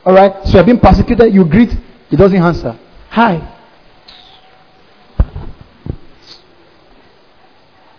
[0.05, 0.45] All right.
[0.47, 1.33] So you're being persecuted.
[1.33, 1.71] You greet.
[2.09, 2.79] He doesn't answer.
[3.11, 3.60] Hi.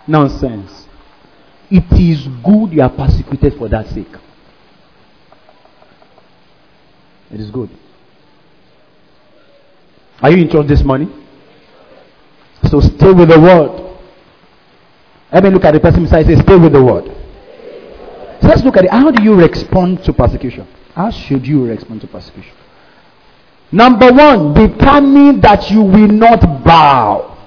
[0.07, 0.87] Nonsense.
[1.69, 4.13] It is good you are persecuted for that sake.
[7.31, 7.69] It is good.
[10.21, 11.09] Are you in church this morning?
[12.69, 13.97] So stay with the word.
[15.31, 17.05] Let me look at the person beside say, stay with the word.
[18.41, 18.91] So let's look at it.
[18.91, 20.67] How do you respond to persecution?
[20.93, 22.53] How should you respond to persecution?
[23.71, 27.40] Number one, determine that you will not bow.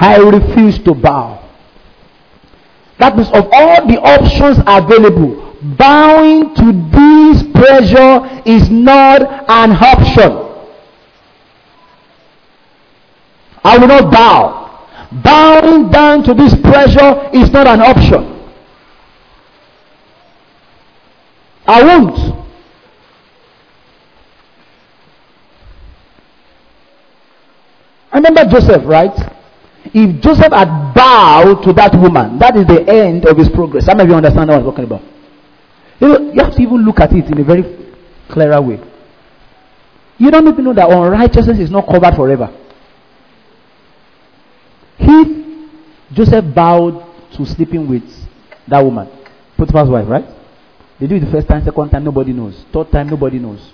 [0.00, 1.44] I refuse to bow.
[2.98, 10.48] That means of all the options available, bowing to this pressure is not an option.
[13.64, 14.86] I will not bow.
[15.22, 18.34] Bowing down to this pressure is not an option.
[21.66, 22.18] I won't.
[28.10, 29.37] I remember Joseph, right?
[29.94, 33.86] If Joseph had bowed to that woman, that is the end of his progress.
[33.86, 35.02] Some of you understand what I'm talking about.
[36.00, 37.64] You, know, you have to even look at it in a very
[38.28, 38.80] clearer way.
[40.18, 42.54] You don't even know that unrighteousness is not covered forever.
[44.98, 45.70] If
[46.12, 48.04] Joseph bowed to sleeping with
[48.66, 49.08] that woman,
[49.56, 50.24] Potiphar's wife, right?
[51.00, 52.64] They do it the first time, second time, nobody knows.
[52.72, 53.72] Third time, nobody knows.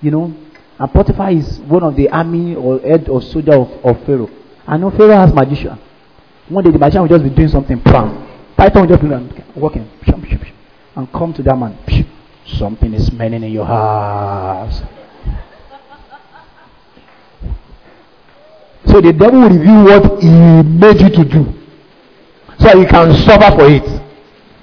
[0.00, 0.34] You know,
[0.78, 4.30] and Potiphar is one of the army or head or soldier of, of Pharaoh.
[4.68, 5.78] I know Pharaoh has magician.
[6.50, 8.28] One day the magician will just be doing something, bam.
[8.54, 9.88] Python will just be walking,
[10.94, 11.78] and come to that man.
[12.44, 14.82] Something is smelling in your house.
[18.86, 21.54] So the devil will reveal what he made you to do.
[22.58, 23.84] So you can suffer for it.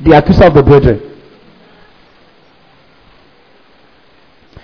[0.03, 1.01] The accuser of the brethren.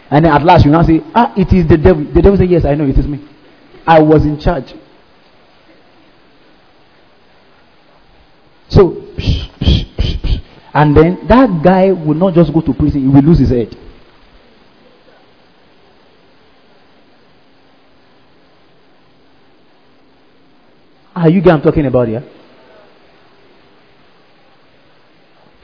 [0.10, 2.04] And then at last you now say, Ah, it is the devil.
[2.04, 3.26] The devil say, Yes, I know it is me.
[3.88, 4.74] I was in charge.
[8.72, 10.42] So, psh, psh, psh,
[10.74, 13.78] and then that guy will not just go to prison, he will lose his head.
[21.14, 22.24] Are you get I'm talking about here?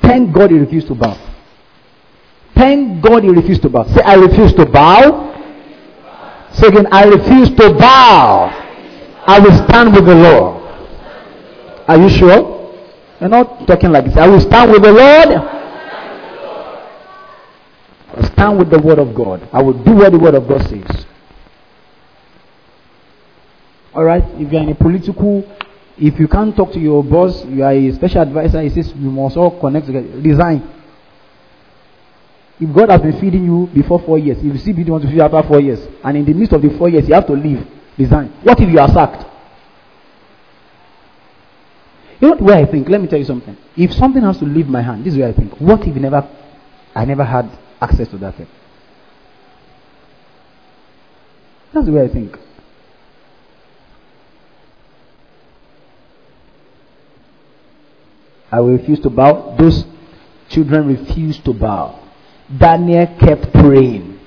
[0.02, 1.18] Thank God he refused to bow.
[2.56, 3.84] Thank God he refused to bow.
[3.84, 6.50] Say, I refuse to bow.
[6.52, 8.50] Say again, I refuse to bow.
[9.26, 10.58] I will stand with the Lord.
[11.88, 12.57] Are you sure?
[13.20, 14.16] You're not talking like this.
[14.16, 15.30] I will stand with the Lord.
[18.16, 19.48] I stand with the word of God.
[19.52, 21.06] I will do what the word of God says.
[23.96, 24.24] Alright?
[24.36, 25.44] If you're in a political,
[25.98, 29.10] if you can't talk to your boss, you are a special advisor, he says you
[29.10, 30.08] must all connect together.
[30.18, 30.76] Resign.
[32.60, 35.10] If God has been feeding you before four years, if you see you want to
[35.10, 37.34] feed after four years, and in the midst of the four years you have to
[37.34, 37.66] leave,
[37.98, 38.30] resign.
[38.44, 39.26] What if you are sacked?
[42.20, 42.90] You know where I think?
[42.90, 43.56] Let me tell you something.
[43.76, 45.60] If something has to leave my hand, this is where I think.
[45.60, 46.28] What if never,
[46.96, 47.50] I never had
[47.80, 48.48] access to that thing?
[51.74, 52.38] That's the way I think.
[58.52, 59.56] I will refuse to bow.
[59.60, 59.86] Those
[60.50, 62.00] children refused to bow.
[62.58, 64.20] Daniel kept praying.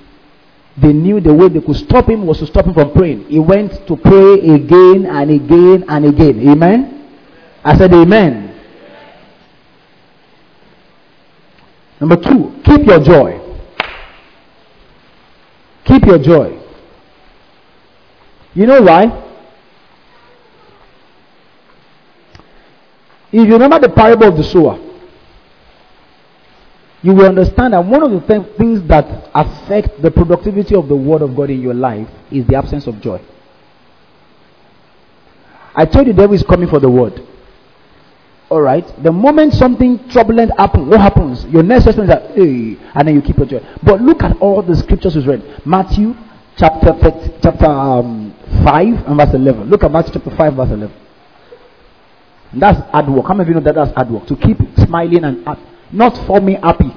[0.77, 3.25] They knew the way they could stop him was to stop him from praying.
[3.25, 6.47] He went to pray again and again and again.
[6.47, 7.00] Amen.
[7.63, 8.47] I said, Amen.
[11.99, 13.39] Number two, keep your joy.
[15.85, 16.59] Keep your joy.
[18.55, 19.27] You know why?
[23.31, 24.79] If you remember the parable of the sower,
[27.03, 30.95] you will understand that one of the th- things that affect the productivity of the
[30.95, 33.21] Word of God in your life is the absence of joy.
[35.73, 37.25] I told you the devil is coming for the Word.
[38.51, 38.85] All right.
[39.01, 41.45] The moment something turbulent happens, what happens?
[41.45, 43.65] Your next question is that, hey, and then you keep your joy.
[43.81, 45.65] But look at all the scriptures we read.
[45.65, 46.13] Matthew
[46.57, 46.91] chapter
[47.41, 48.35] chapter um,
[48.65, 49.69] five and verse eleven.
[49.69, 50.93] Look at Matthew chapter five verse eleven.
[52.51, 53.25] And that's hard work.
[53.25, 54.27] How many of you know that that's hard work?
[54.27, 55.61] To keep smiling and happy,
[55.93, 56.91] not forming happy.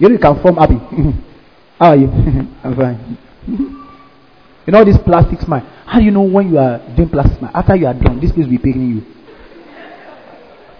[0.00, 0.78] You know you can form happy.
[1.78, 2.08] How are you?
[2.64, 3.18] I'm fine.
[3.46, 5.64] you know this plastic smile.
[5.86, 7.52] How do you know when you are doing plastic smile?
[7.54, 9.19] After you are done, this place will be paying you.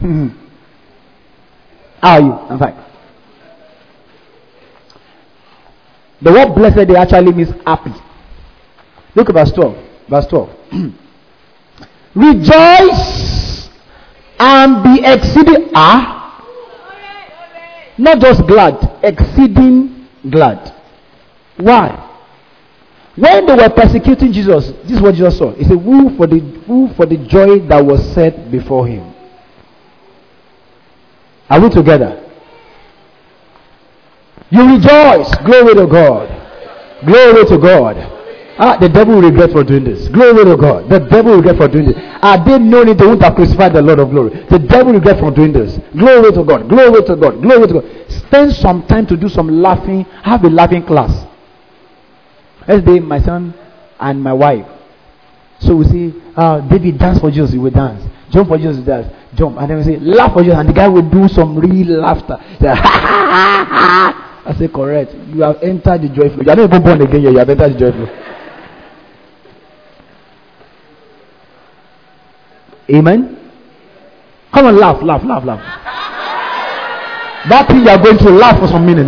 [2.01, 2.33] How are you?
[2.33, 2.85] I'm fine.
[6.23, 7.93] The word blessed they actually means happy.
[9.15, 9.77] Look at verse 12.
[10.09, 10.49] Verse 12.
[12.15, 13.69] Rejoice
[14.39, 16.21] and be exceeding ah
[18.01, 20.75] not just glad, exceeding glad.
[21.59, 22.07] Why?
[23.15, 25.53] When they were persecuting Jesus, this is what Jesus saw.
[25.53, 29.10] He said, Who for the who for the joy that was set before him.
[31.51, 32.17] Are we together?
[34.51, 35.31] You rejoice.
[35.45, 36.29] Glory to God.
[37.05, 37.97] Glory to God.
[38.63, 40.09] Ah, the devil will regret for doing this.
[40.09, 40.89] Glory to God.
[40.91, 41.97] The devil will regret for doing this.
[41.97, 44.31] Had they known it, they wouldn't have crucified the Lord of glory.
[44.51, 45.79] The devil regret for doing this.
[45.97, 46.69] Glory to God.
[46.69, 47.41] Glory to God.
[47.41, 48.11] Glory to God.
[48.11, 50.05] Spend some time to do some laughing.
[50.23, 51.27] Have a laughing class.
[52.69, 53.55] Yesterday, my son
[53.99, 54.67] and my wife.
[55.61, 57.53] So we see, uh, David, dance for Jesus.
[57.53, 58.05] He will dance.
[58.31, 58.85] Jump for Jesus.
[58.85, 59.11] Dance.
[59.35, 59.59] Jump.
[59.59, 62.37] And then we say, laugh for you And the guy will do some real laughter.
[64.43, 65.15] I say, correct.
[65.35, 66.43] You have entered the joyful.
[66.43, 67.33] You are not even born again yet.
[67.33, 68.09] You have entered the joyful.
[72.93, 73.37] Amen.
[74.53, 75.61] Come on, laugh, laugh, laugh, laugh.
[77.49, 79.07] That thing you are going to laugh for some minute.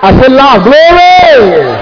[0.00, 1.73] I say, laugh, glory.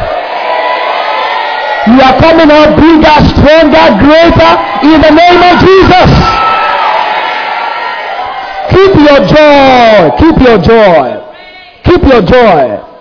[1.87, 4.53] You are coming out bigger, stronger, greater
[4.87, 6.11] in the name of Jesus.
[8.71, 10.15] Keep your joy.
[10.15, 11.23] Keep your joy.
[11.83, 12.93] Keep your joy.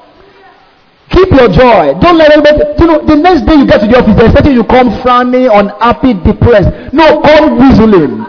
[1.12, 1.94] Keep your joy.
[2.02, 2.58] Don't let anybody.
[2.80, 5.46] You know, the next day you get to the office, they're expecting you come frowning,
[5.46, 6.94] unhappy, depressed.
[6.94, 8.26] No, come whistling.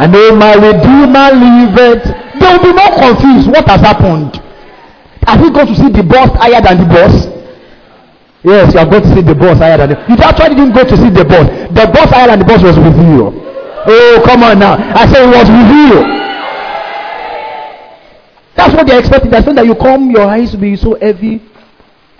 [0.00, 2.08] I know my Redeemer liveth.
[2.40, 3.50] They will be more confused.
[3.50, 4.40] What has happened?
[5.26, 7.43] Have you gone to see the boss higher than the boss?
[8.44, 10.84] Yes, you have gone to see the boss higher than the You actually didn't go
[10.84, 11.48] to see the boss.
[11.72, 13.32] The boss higher than the boss was with you.
[13.88, 14.76] Oh, come on now.
[14.76, 16.24] I said it was with you.
[18.54, 19.30] That's what they're expecting.
[19.30, 21.40] They're that you come, your eyes will be so heavy.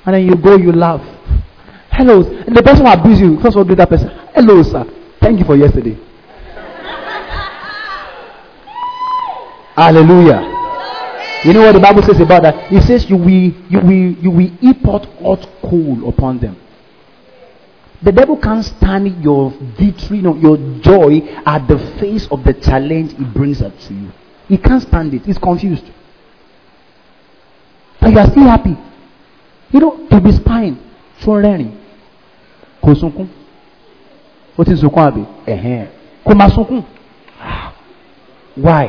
[0.06, 1.00] And then you go, you laugh.
[1.92, 2.24] Hello.
[2.24, 3.36] And the person will abuse you.
[3.40, 4.08] First of all, that person.
[4.34, 4.84] Hello, sir.
[5.20, 5.96] Thank you for yesterday.
[9.76, 10.63] Hallelujah.
[11.44, 12.72] You know what the Bible says about that?
[12.72, 15.06] It says you will you will you will heap hot
[15.62, 16.56] coal upon them.
[18.02, 23.16] The devil can't stand your victory, no, your joy at the face of the challenge
[23.16, 24.10] he brings up to you.
[24.48, 25.22] He can't stand it.
[25.24, 25.84] He's confused.
[28.00, 28.76] But you are still happy
[29.74, 30.76] you know to be spine
[31.20, 31.70] fún rẹ́rìn
[32.82, 33.26] kò sunkún
[34.58, 35.22] ó ti sunkún àbí
[36.54, 36.82] sunkún
[37.42, 37.72] ah,
[38.56, 38.88] why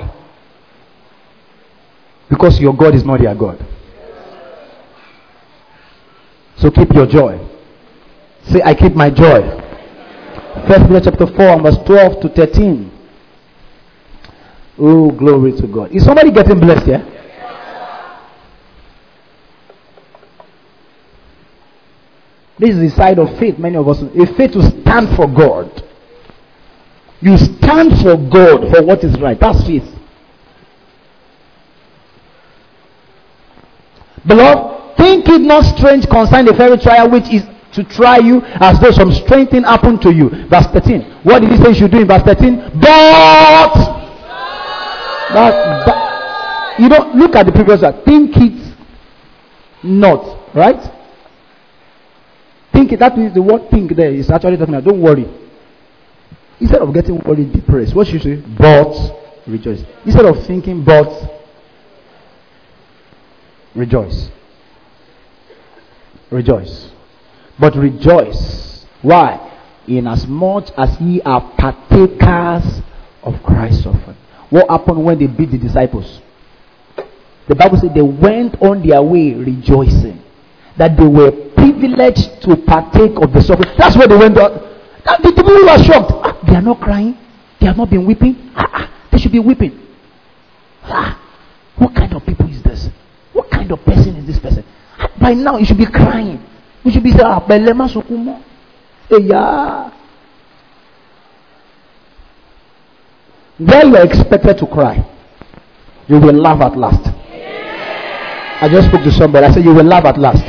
[2.30, 3.64] because your God is not your God
[6.58, 7.40] so keep your joy
[8.44, 9.62] say I keep my joy
[10.68, 12.92] First Peter chapter 4 verse 12 to 13
[14.80, 17.16] oh glory to God is somebody getting blessed here yeah?
[22.58, 24.02] This is the side of faith many of us.
[24.02, 25.84] A faith to stand for God.
[27.22, 29.40] You stand for God for what is right.
[29.40, 29.88] That's faith.
[34.28, 38.80] Beloved, think it not strange concerning the very trial which is to try you as
[38.80, 40.30] though some strange thing happened to you.
[40.48, 41.02] Verse 13.
[41.24, 42.80] What did he say you should do in verse 13?
[42.80, 43.74] But,
[45.34, 48.02] but, but you don't look at the previous one.
[48.04, 48.76] Think it
[49.84, 50.82] not, right?
[52.72, 55.28] Think that means the word think there is actually talking about don't worry.
[56.60, 58.44] Instead of getting worried, depressed, what should you say?
[58.58, 58.96] But
[59.48, 59.84] rejoice.
[60.06, 61.08] Instead of thinking, but
[63.76, 64.30] rejoice.
[66.32, 66.90] Rejoice.
[67.60, 68.86] But rejoice.
[69.02, 69.52] Why?
[69.88, 70.26] In as
[71.00, 72.82] ye are partakers
[73.24, 74.18] of Christ's suffering.
[74.50, 76.22] What happened when they beat the disciples?
[77.48, 80.22] The Bible said they went on their way rejoicing.
[80.78, 83.74] That they were privileged to partake of the suffering.
[83.78, 84.52] That's what they went on.
[85.06, 86.12] The people were shocked.
[86.16, 87.18] Ah, they are not crying.
[87.60, 88.52] They have not been weeping.
[88.56, 89.80] Ah, ah, they should be weeping.
[91.78, 92.90] What kind of people is this?
[93.56, 94.64] Kind of person is this person?
[95.20, 96.44] By now, you should be crying.
[96.84, 98.44] You should be saying, ah, Belema Sukumo.
[99.10, 99.92] Yeah.
[103.58, 104.98] Where you are expected to cry,
[106.08, 107.08] you will laugh at last.
[108.62, 109.46] I just spoke to somebody.
[109.46, 110.44] I said, You will laugh at last.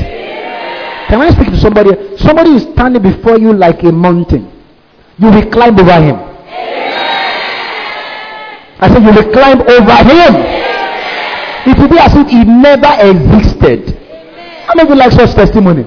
[1.09, 2.17] Can I speak to somebody?
[2.19, 4.51] Somebody is standing before you like a mountain.
[5.19, 6.17] You will climb over him.
[8.79, 10.66] I said, You will climb over him.
[11.67, 13.99] It will be as if he never existed.
[14.67, 15.85] How many of you like such testimony?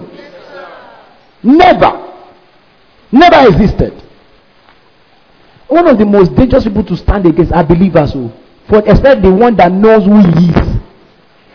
[1.42, 2.14] Never.
[3.12, 3.94] Never existed.
[5.70, 8.12] one of the most dangerous people to stand against are believers.
[8.16, 8.32] Oh.
[8.68, 10.80] For except the one that knows who he is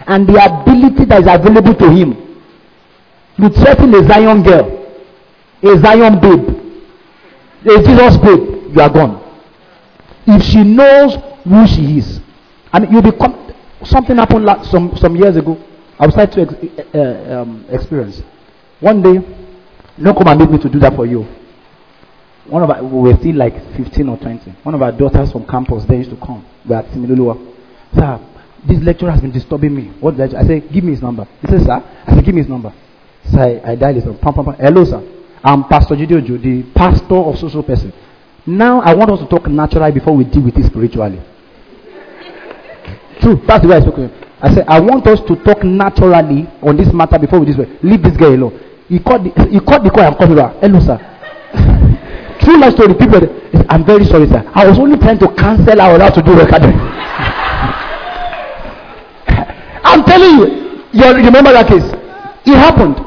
[0.06, 2.40] and the ability that is available to him.
[3.36, 4.86] You threaten a Zion girl,
[5.62, 6.48] a Zion babe,
[7.66, 9.20] a Jesus babe, you are gone.
[10.26, 12.20] If she knows who she is,
[12.72, 13.43] and you become
[13.84, 15.56] something happened like some some years ago.
[15.98, 18.22] I was trying to ex- uh, um, experience.
[18.80, 19.18] One day,
[20.02, 21.22] don't come and me to do that for you.
[22.46, 24.50] One of our, we were still like 15 or 20.
[24.64, 26.44] One of our daughters from campus, they used to come.
[26.68, 27.38] We are at Similulua.
[27.94, 28.20] Sir,
[28.66, 29.84] this lecturer has been disturbing me.
[30.00, 30.36] What lecture?
[30.36, 31.26] I said, give me his number.
[31.40, 31.82] He said, sir.
[32.06, 32.74] I said, give me his number.
[33.30, 34.52] So I, I dialed his number.
[34.60, 35.00] Hello, sir.
[35.42, 37.92] I'm Pastor Jidiojo, the pastor of social person.
[38.46, 41.20] Now I want us to talk naturally before we deal with it spiritually.
[43.24, 43.40] True.
[43.48, 44.12] That's the way I spoke to him.
[44.42, 47.56] I said, I want us to talk naturally on this matter before we this.
[47.82, 48.52] Leave this guy alone.
[48.86, 50.60] He called the, he called the call and called me back.
[50.60, 51.00] Hello, sir.
[52.44, 52.92] True life story.
[52.92, 53.24] People,
[53.72, 54.44] I'm very sorry, sir.
[54.52, 56.76] I was only trying to cancel our how to do recording.
[59.88, 61.88] I'm telling you, you remember that case.
[62.44, 63.00] It happened.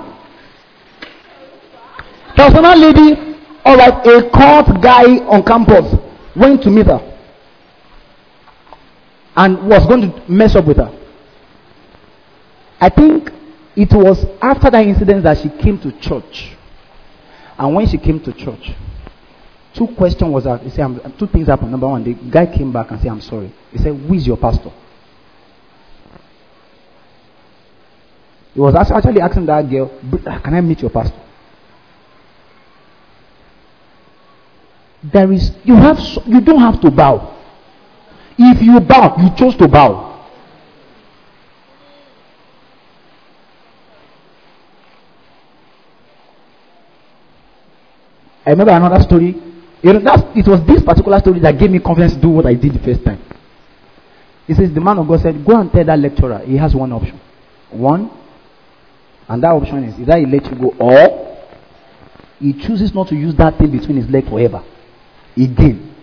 [2.34, 5.94] There was another lady, all right, a court guy on campus
[6.36, 7.17] went to meet her
[9.38, 10.92] and was going to mess up with her.
[12.82, 13.32] I think
[13.76, 16.56] it was after that incident that she came to church.
[17.58, 18.72] And when she came to church,
[19.74, 21.70] two questions was that he said, two things happened.
[21.70, 23.54] Number one, the guy came back and said, I'm sorry.
[23.72, 24.72] He said, Who is your pastor?
[28.56, 29.92] He was actually asking that girl,
[30.26, 31.20] ah, Can I meet your pastor?
[35.04, 37.37] There is, you have, you don't have to bow.
[38.38, 40.08] If you bow, you chose to bow.
[48.46, 49.36] I remember another story.
[49.84, 52.74] That's, it was this particular story that gave me confidence to do what I did
[52.74, 53.22] the first time.
[54.46, 56.94] He says, The man of God said, Go and tell that lecturer he has one
[56.94, 57.20] option.
[57.72, 58.10] One,
[59.28, 61.38] and that option is either he lets you go or
[62.40, 64.64] he chooses not to use that thing between his legs forever.
[65.36, 65.96] Again.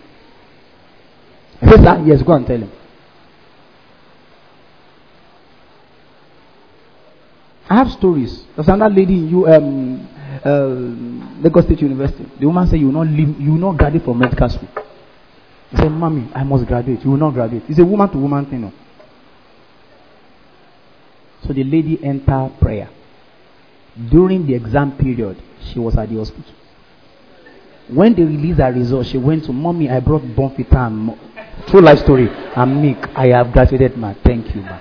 [1.59, 2.71] Said, yes, go and tell him.
[7.69, 8.45] I have stories.
[8.55, 10.07] There's another lady in you, um,
[10.45, 12.25] uh, Lagos State University.
[12.39, 14.69] The woman said, You will not leave, you will not graduate from medical school.
[15.71, 17.03] He said, Mommy, I must graduate.
[17.03, 17.63] You will not graduate.
[17.67, 18.71] It's a woman to woman thing.
[21.47, 22.89] So the lady entered prayer.
[24.09, 26.53] During the exam period, she was at the hospital.
[27.87, 29.89] When they released her result, she went to mommy.
[29.89, 31.17] I brought Bonfita and
[31.67, 32.29] true life story.
[32.55, 32.97] I'm Nick.
[33.15, 34.13] I have graduated, ma.
[34.23, 34.79] Thank you, ma.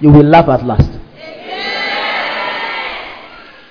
[0.00, 0.90] You will laugh at last.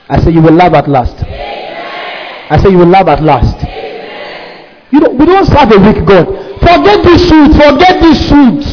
[0.09, 1.15] I say you will laugh at last.
[1.24, 3.57] I say you will laugh at last.
[4.91, 6.28] You know, we don't serve a weak God.
[6.59, 7.51] Forget this suit.
[7.55, 8.63] Forget this suit.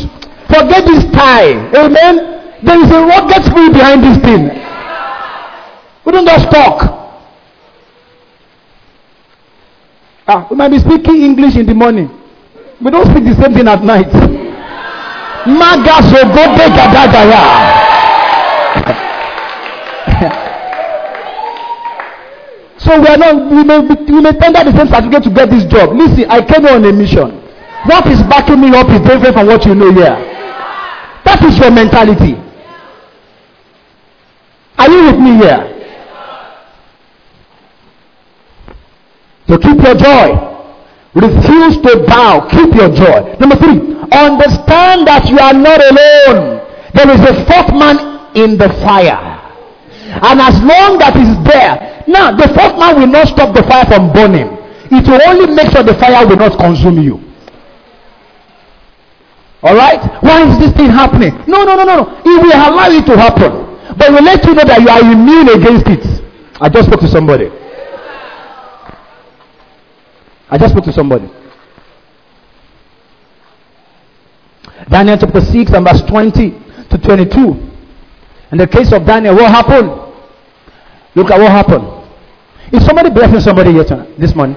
[0.49, 1.55] Forget this tie.
[1.75, 2.59] Amen.
[2.63, 4.49] There is a rocket spirit behind this thing.
[6.05, 6.98] We don't just talk.
[10.31, 12.05] Ah, we might be speaking English in the morning.
[12.85, 14.13] We don't speak the same thing at night.
[16.69, 17.41] Gadagaya.
[22.79, 25.65] so we are not we may, we may tender the same certificate to get this
[25.65, 25.97] job.
[25.97, 27.33] Listen, I came on a mission.
[27.89, 30.13] What is backing me up is different from what you know here.
[31.25, 32.37] That is your mentality.
[34.77, 35.78] Are you with me here?
[39.49, 40.37] So keep your joy.
[41.15, 42.47] Refuse to bow.
[42.53, 43.35] Keep your joy.
[43.41, 43.81] Number three,
[44.13, 46.61] understand that you are not alone.
[46.93, 47.97] There is a fourth man
[48.37, 49.17] in the fire.
[50.09, 53.85] And as long that is there, now the fourth man will not stop the fire
[53.89, 54.53] from burning.
[54.93, 57.17] It will only make sure the fire will not consume you.
[59.65, 60.01] Alright?
[60.23, 61.33] Why is this thing happening?
[61.49, 62.23] No, no, no, no, no.
[62.25, 63.65] It will allow it to happen.
[63.97, 66.05] But we let you know that you are immune against it.
[66.61, 67.51] I just spoke to somebody.
[70.51, 71.29] I just spoke to somebody.
[74.89, 76.51] Daniel chapter 6 and verse 20
[76.91, 77.39] to 22.
[78.53, 79.89] In the case of Daniel, what happened?
[81.15, 81.85] Look at what happened.
[82.73, 84.57] Is somebody blessing somebody here tonight, this morning?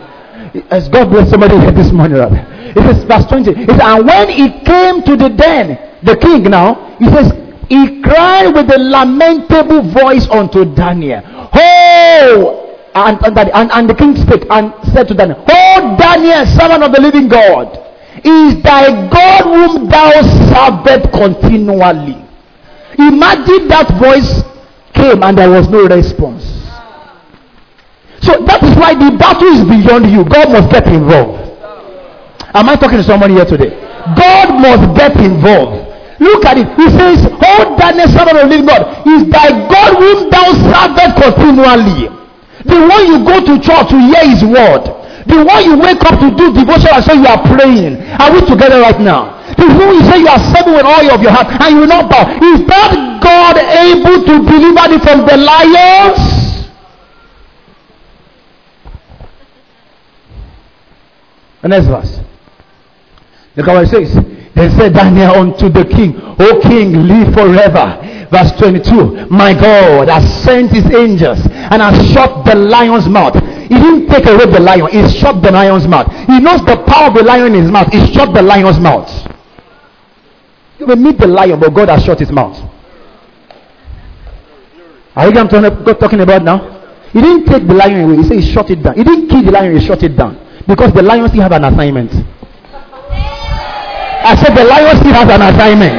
[0.69, 2.45] As God bless somebody here this morning, rather.
[2.49, 3.51] It says, verse 20.
[3.51, 7.31] It says, and when he came to the den, the king now, he says,
[7.67, 11.21] he cried with a lamentable voice unto Daniel.
[11.53, 12.61] Oh!
[12.93, 16.99] And, and, and the king spake and said to Daniel, Oh Daniel, servant of the
[16.99, 17.71] living God,
[18.19, 20.11] is thy God whom thou
[20.51, 22.19] servest continually.
[22.99, 24.43] Imagine that voice
[24.93, 26.43] came and there was no response.
[28.21, 30.27] So that is why the battle is beyond you.
[30.27, 31.39] God must get involved.
[32.53, 33.71] Am I talking to someone here today?
[34.19, 35.89] God must get involved.
[36.19, 36.67] Look at it.
[36.77, 41.15] He says, Oh, Daniel, son of the living God, is thy God whom thou servest
[41.17, 42.20] continually.
[42.72, 44.88] The one you go to church to hear his word.
[45.28, 47.99] The one you wake up to do devotion and say you are praying.
[48.15, 49.43] Are we together right now?
[49.59, 51.91] The one you say you are serving with all of your heart and you will
[51.91, 52.24] not bow.
[52.39, 56.32] Is that God able to deliver thee from the lions?
[61.61, 62.19] The next verse.
[63.55, 64.30] Look what it says.
[64.62, 67.97] Then said Daniel unto the king, O king, live forever.
[68.30, 69.26] Verse 22.
[69.32, 73.34] My God has sent his angels and has shut the lion's mouth.
[73.34, 76.14] He didn't take away the lion, he shut the lion's mouth.
[76.28, 77.91] He knows the power of the lion in his mouth.
[77.91, 79.09] He shut the lion's mouth.
[80.78, 82.55] You may meet the lion, but God has shut his mouth.
[85.16, 87.09] Are you what I'm talking about now?
[87.14, 88.18] He didn't take the lion away.
[88.18, 88.95] He said he shut it down.
[88.95, 90.38] He didn't kill the lion, he shut it down.
[90.68, 92.14] Because the lion still have an assignment.
[94.24, 95.95] I said the lion still has an assignment.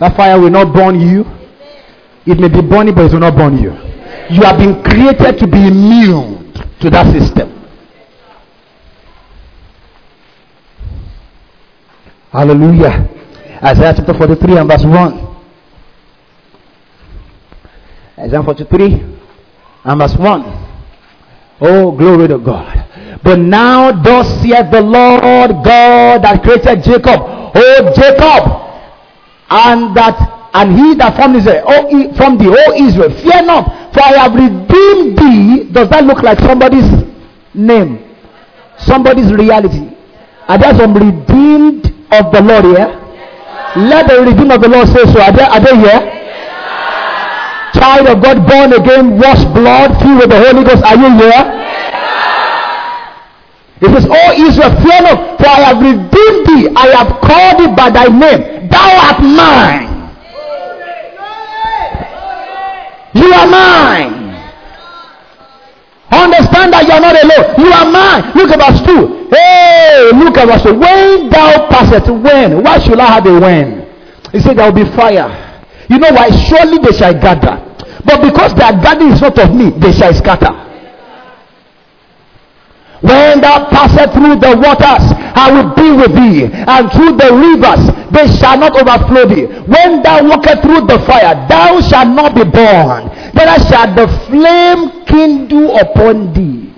[0.00, 1.24] That fire will not burn you.
[2.26, 3.70] It may be burning, but it will not burn you.
[4.30, 7.50] You have been created to be immune to that system.
[12.32, 13.08] Hallelujah.
[13.62, 15.36] Isaiah chapter 43 and verse 1.
[18.18, 18.92] Isaiah 43
[19.84, 20.68] and verse 1.
[21.60, 22.81] Oh, glory to God.
[23.22, 27.20] But now thus saith the Lord God that created Jacob.
[27.54, 28.42] Oh, Jacob.
[29.50, 30.16] And that
[30.54, 34.34] and he that formed Israel, oh, from the whole Israel, fear not, for I have
[34.36, 35.72] redeemed thee.
[35.72, 36.84] Does that look like somebody's
[37.54, 38.04] name?
[38.76, 39.96] Somebody's reality.
[40.48, 42.90] Are there some redeemed of the Lord here?
[43.88, 45.20] Let the redeemed of the Lord say so.
[45.20, 46.22] Are they, are they here?
[47.82, 50.84] child of God, born again, washed blood, filled with the Holy Ghost.
[50.84, 51.42] Are you here?
[53.82, 56.70] It says, Oh Israel, fear not, for I have redeemed thee.
[56.70, 58.70] I have called thee by thy name.
[58.70, 59.90] Thou art mine.
[63.18, 64.22] You are mine.
[66.14, 67.46] Understand that you are not alone.
[67.58, 68.22] You are mine.
[68.38, 69.34] Look at verse 2.
[69.34, 70.78] Hey, look at verse 2.
[70.78, 72.62] When thou passest, when?
[72.62, 73.82] Why should I have a when?
[74.30, 75.26] He said, There will be fire.
[75.90, 76.30] You know why?
[76.30, 77.58] Surely they shall gather.
[78.06, 80.71] But because their gathering is not of me, they shall scatter.
[83.02, 87.90] When thou passest through the waters, I will be with thee, and through the rivers,
[88.14, 89.46] they shall not overflow thee.
[89.66, 95.04] When thou walkest through the fire, thou shalt not be burned, neither shall the flame
[95.04, 96.72] kindle upon thee.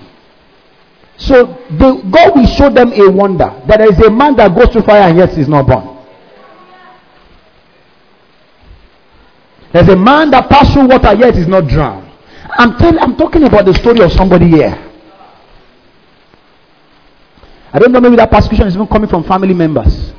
[1.17, 1.45] So
[1.77, 5.07] God will show them a wonder that there is a man that goes through fire
[5.09, 5.95] and yet is not burned.
[9.73, 12.09] There's a man that passed through water yet is not drowned.
[12.57, 14.84] I'm telling I'm talking about the story of somebody here.
[17.75, 20.13] I don't know maybe that persecution is even coming from family members.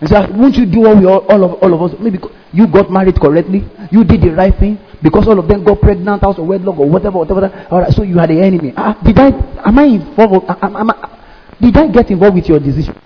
[0.00, 1.98] And say, ah, won't you do what we all, all of all of us?
[1.98, 2.18] Maybe
[2.52, 6.22] you got married correctly, you did the right thing, because all of them got pregnant
[6.22, 7.68] out of wedlock or whatever, whatever.
[7.70, 8.74] All right, so you had the enemy.
[8.76, 9.28] Ah, ah, did I?
[9.64, 10.44] Am I involved?
[10.46, 11.20] Am, am I,
[11.58, 13.00] did I get involved with your decision?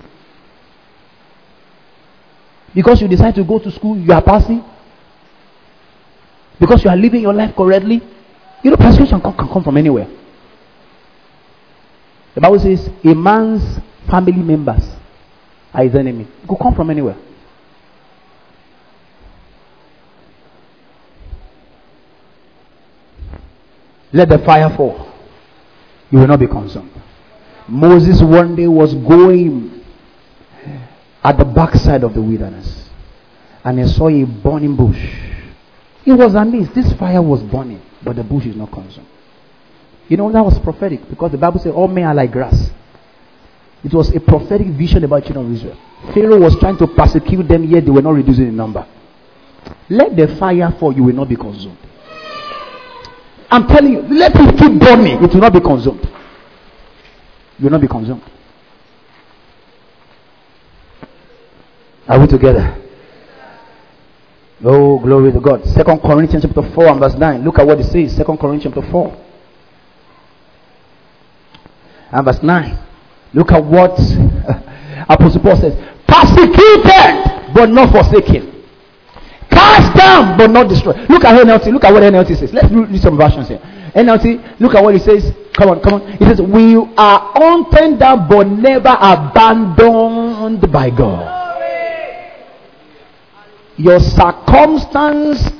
[2.74, 4.64] Because you decide to go to school, you are passing.
[6.58, 8.02] Because you are living your life correctly.
[8.64, 10.08] You know, persecution can, can come from anywhere.
[12.38, 14.84] The Bible says a man's family members
[15.74, 16.22] are his enemy.
[16.22, 17.16] It could come from anywhere.
[24.12, 25.12] Let the fire fall.
[26.12, 26.92] You will not be consumed.
[27.66, 29.84] Moses one day was going
[31.24, 32.88] at the backside of the wilderness
[33.64, 34.96] and he saw a burning bush
[36.06, 36.72] it was amazed.
[36.72, 39.08] This fire was burning, but the bush is not consumed.
[40.08, 42.70] You know, that was prophetic because the Bible said all men are like grass.
[43.84, 45.78] It was a prophetic vision about children of Israel.
[46.14, 48.86] Pharaoh was trying to persecute them, yet they were not reducing in number.
[49.90, 51.78] Let the fire fall, you will not be consumed.
[53.50, 56.04] I'm telling you, let it keep burning, it will not be consumed.
[57.58, 58.22] You will not be consumed.
[62.08, 62.82] Are we together?
[64.64, 65.64] Oh, glory to God.
[65.66, 67.44] Second Corinthians chapter 4 and verse 9.
[67.44, 68.16] Look at what it says.
[68.16, 69.27] Second Corinthians chapter 4
[72.10, 72.78] and verse 9.
[73.34, 73.92] Look at what
[75.08, 75.74] Apostle Paul says.
[76.06, 78.64] Persecuted, but not forsaken.
[79.50, 80.96] Cast down, but not destroyed.
[81.08, 81.72] Look at NLT.
[81.72, 82.52] Look at what NLT says.
[82.52, 83.58] Let's read some versions here.
[83.94, 85.32] NLT, look at what he says.
[85.54, 86.12] Come on, come on.
[86.12, 91.38] He says, We are hunted but never abandoned by God
[93.78, 95.50] your circumstance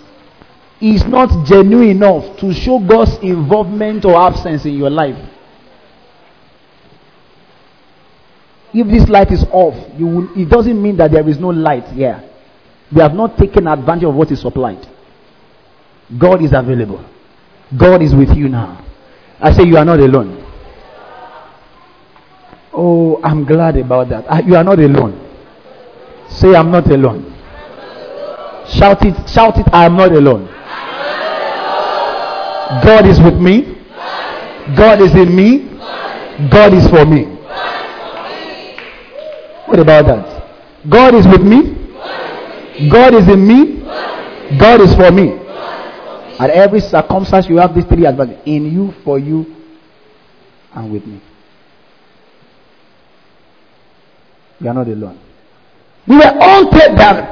[0.80, 5.16] is not genuine enough to show God's involvement or absence in your life.
[8.74, 12.22] If this light is off, will, it doesn't mean that there is no light here.
[12.92, 14.86] We have not taken advantage of what is supplied.
[16.18, 17.04] God is available.
[17.76, 18.84] God is with you now.
[19.40, 20.44] I say you are not alone.
[22.72, 24.24] Oh, I'm glad about that.
[24.28, 25.24] Ah, you are not alone.
[26.28, 27.34] Say, I'm not alone.
[28.68, 30.46] Shout it, shout it, I am not alone.
[32.84, 33.74] God is with me.
[34.76, 35.64] God is in me.
[36.50, 37.37] God is for me.
[39.68, 40.88] What about that?
[40.88, 41.74] God is with me.
[42.90, 43.80] God is in me.
[44.58, 45.32] God is for me.
[46.38, 49.44] At every circumstance, you have these three advantages in you, for you,
[50.72, 51.20] and with me.
[54.60, 55.20] You are not alone.
[56.06, 56.70] We were all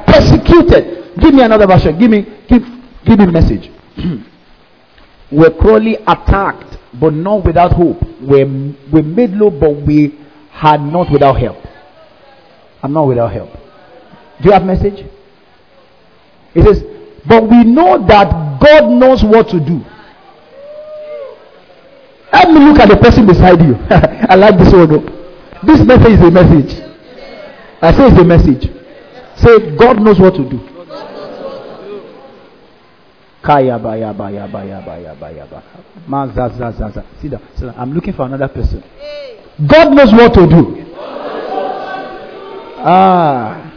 [0.05, 1.17] persecuted.
[1.19, 1.97] Give me another version.
[1.97, 2.61] Give me, give,
[3.03, 3.71] give me message.
[5.31, 7.97] we're cruelly attacked, but not without hope.
[8.21, 10.19] We're, we made low, but we
[10.51, 11.66] had not without help.
[12.83, 13.51] I'm not without help.
[14.41, 15.05] Do you have message?
[16.53, 16.83] It says,
[17.27, 19.83] but we know that God knows what to do.
[22.47, 23.75] Let me look at the person beside you.
[23.89, 24.87] I like this one.
[25.65, 26.79] This message is a message.
[27.81, 28.69] I say it's a message.
[29.35, 30.59] Say, God knows what to do.
[33.43, 36.51] Kaya baya baya baya baya baya baya.
[37.21, 37.41] Sit down.
[37.55, 37.75] Sit down.
[37.77, 38.83] I'm looking for another person.
[39.67, 40.86] God knows what to do.
[42.89, 43.73] Ah.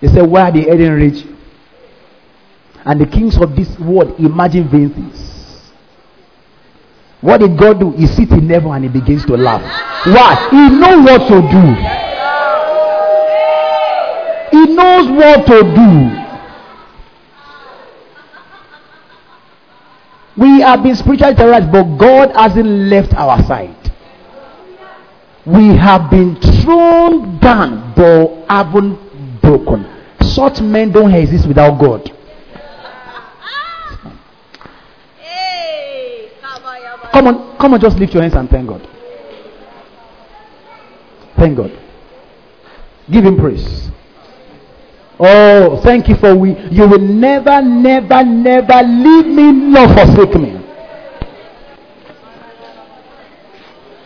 [0.00, 1.26] He said, Why are the Eden rich?
[2.84, 5.72] And the kings of this world imagine vain things.
[7.20, 7.90] What did God do?
[7.92, 9.62] He sits in heaven and he begins to laugh.
[10.06, 10.48] Why?
[10.50, 11.64] He knows what to do.
[14.56, 16.22] He knows what to do.
[20.42, 23.81] We have been spiritually terrorized, but God hasn't left our side.
[25.44, 29.84] We have been thrown down, but haven't broken.
[30.20, 32.10] Such men don't exist without God.
[37.12, 38.88] Come on, come on, just lift your hands and thank God.
[41.36, 41.78] Thank God.
[43.10, 43.90] Give him praise.
[45.18, 46.56] Oh, thank you for we.
[46.70, 50.58] You will never, never, never leave me nor forsake me.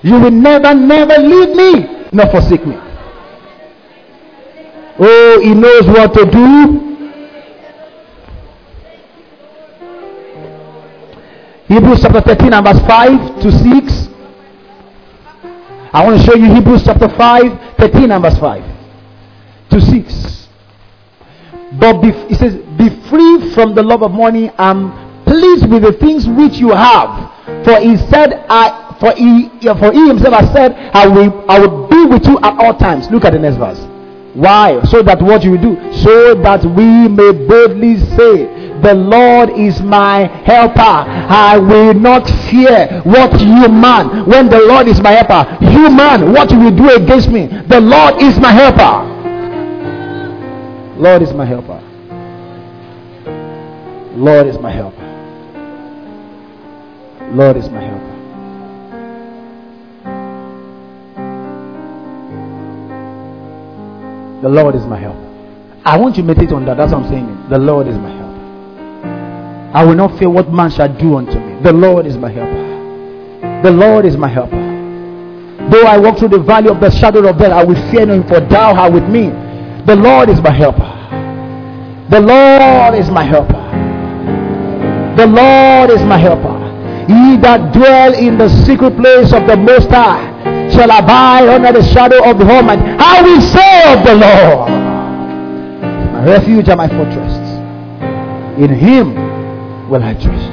[0.06, 2.76] You will never, never leave me nor forsake me.
[5.00, 6.86] Oh, he knows what to do.
[11.66, 14.08] Hebrews chapter 13 and verse 5 to 6.
[15.92, 18.62] I want to show you Hebrews chapter 5, 13 and verse 5
[19.70, 20.48] to 6.
[21.80, 25.94] But be, he says, Be free from the love of money and pleased with the
[25.98, 27.64] things which you have.
[27.64, 31.88] For he said, I for he for he himself has said, I will I will
[31.88, 33.10] be with you at all times.
[33.10, 33.80] Look at the next verse.
[34.36, 34.82] Why?
[34.84, 38.44] So that what you will do, so that we may boldly say,
[38.82, 40.82] The Lord is my helper.
[40.82, 44.28] I will not fear what you man.
[44.28, 47.46] When the Lord is my helper, you man, what will you do against me?
[47.46, 49.16] The Lord is my helper.
[51.00, 51.80] Lord is my helper.
[54.16, 55.02] Lord is my helper.
[57.32, 58.15] Lord is my helper.
[64.42, 65.16] The Lord is my help.
[65.84, 66.76] I want you to meditate on that.
[66.76, 67.48] That's what I'm saying.
[67.48, 68.26] The Lord is my help.
[69.74, 71.62] I will not fear what man shall do unto me.
[71.62, 73.62] The Lord is my helper.
[73.62, 74.66] The Lord is my helper.
[75.70, 78.22] Though I walk through the valley of the shadow of death, I will fear no
[78.24, 79.30] for thou art with me.
[79.86, 80.92] The Lord is my helper.
[82.10, 83.62] The Lord is my helper.
[85.16, 86.56] The Lord is my helper.
[87.08, 91.82] He that dwell in the secret place of the Most High shall abide under the
[91.92, 92.82] shadow of the Almighty.
[92.84, 94.70] I will say of the Lord,
[96.12, 97.32] my refuge and my fortress.
[98.60, 99.14] In Him
[99.88, 100.52] will I trust.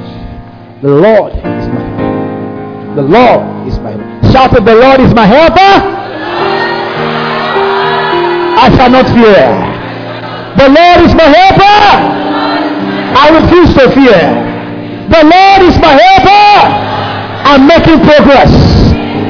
[0.82, 2.94] The Lord is my helper.
[2.96, 4.32] The Lord is my helper.
[4.32, 5.72] Shout the Lord is my helper.
[8.64, 9.44] I shall not fear.
[10.56, 11.76] The Lord is my helper.
[13.16, 14.20] I refuse to fear.
[15.08, 16.84] The Lord is my helper.
[17.44, 18.73] I'm making progress.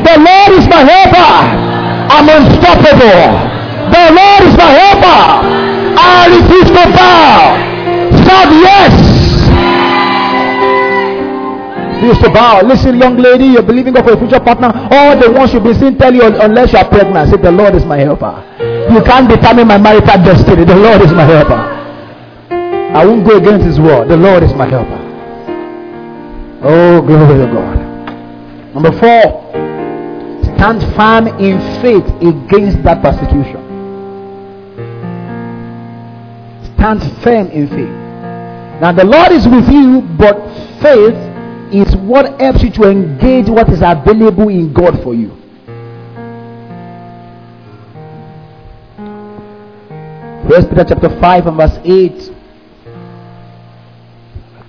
[0.04, 1.32] The Lord is my helper.
[2.12, 3.24] I'm unstoppable.
[3.90, 5.20] The Lord is my helper.
[5.96, 7.56] I refuse to bow.
[8.24, 8.92] Shout yes.
[11.96, 12.60] Refuse to bow.
[12.62, 14.70] Listen, young lady, you're believing God for a future partner.
[14.90, 17.74] All the ones you've been seeing tell you unless you are pregnant, say the Lord
[17.74, 18.44] is my helper.
[18.92, 20.64] You can't determine my marital destiny.
[20.64, 21.54] The Lord is my helper.
[22.94, 24.08] I won't go against his word.
[24.08, 25.00] The Lord is my helper.
[26.62, 27.76] Oh, glory to God.
[28.74, 29.43] Number four,
[30.64, 33.60] stand firm in faith against that persecution.
[36.74, 38.80] Stand firm in faith.
[38.80, 40.36] Now, the Lord is with you, but
[40.80, 41.14] faith
[41.70, 45.36] is what helps you to engage what is available in God for you.
[50.48, 52.34] First Peter chapter 5 and verse 8.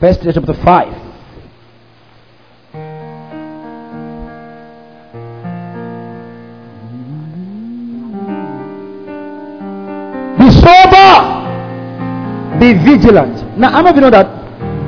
[0.02, 1.05] First Peter chapter 5.
[12.66, 13.60] Be vigilant.
[13.60, 14.26] Now, I know you know that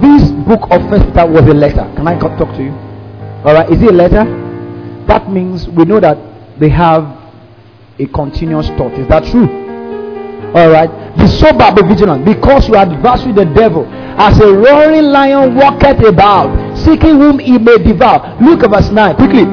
[0.01, 1.85] this book of First Peter was a letter.
[1.95, 2.71] Can I talk to you?
[3.45, 3.69] All right.
[3.69, 4.25] Is it a letter?
[5.05, 6.17] That means we know that
[6.59, 7.05] they have
[7.99, 8.93] a continuous thought.
[8.93, 9.45] Is that true?
[10.57, 10.89] All right.
[11.21, 16.01] Be sober, be vigilant, because you your adversary, the devil, as a roaring lion, walketh
[16.01, 16.49] about,
[16.79, 18.41] seeking whom he may devour.
[18.41, 19.45] Look at verse 9 quickly.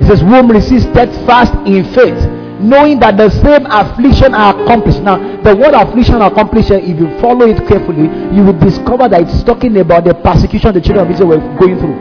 [0.00, 2.16] It says, Whom resist steadfast in faith,
[2.60, 5.00] knowing that the same affliction are accomplished.
[5.02, 9.42] Now, the word affliction accomplished, if you follow it carefully, you will discover that it's
[9.42, 11.96] talking about the persecution the children of Israel were going through.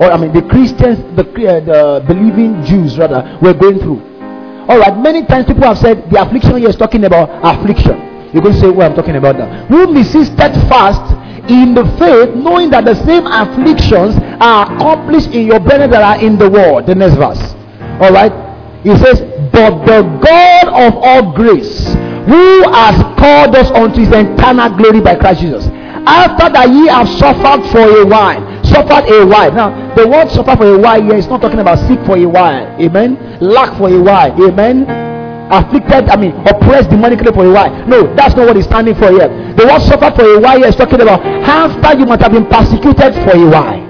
[0.00, 4.00] Or, I mean, the Christians, the, uh, the believing Jews, rather, were going through.
[4.68, 7.98] All right, many times people have said the affliction here is talking about affliction.
[8.32, 9.68] You're going to say, Well, I'm talking about that.
[9.68, 11.02] Who be steadfast
[11.50, 16.24] in the faith, knowing that the same afflictions are accomplished in your brethren that are
[16.24, 16.86] in the world.
[16.86, 17.42] The next verse.
[18.00, 18.32] All right,
[18.82, 19.20] he says,
[19.52, 21.94] But the God of all grace,
[22.26, 25.66] who has called us unto his eternal glory by Christ Jesus,
[26.02, 29.52] after that ye have suffered for a while, suffered a while.
[29.52, 32.26] Now, the word suffer for a while here is not talking about sick for a
[32.26, 32.66] while.
[32.80, 33.38] Amen.
[33.40, 34.34] Lack for a while.
[34.34, 34.82] Amen.
[35.52, 37.70] Afflicted, I mean, oppressed demonically for a while.
[37.86, 39.28] No, that's not what he's standing for here.
[39.54, 42.46] The word suffer for a while here is talking about after you must have been
[42.46, 43.81] persecuted for a while.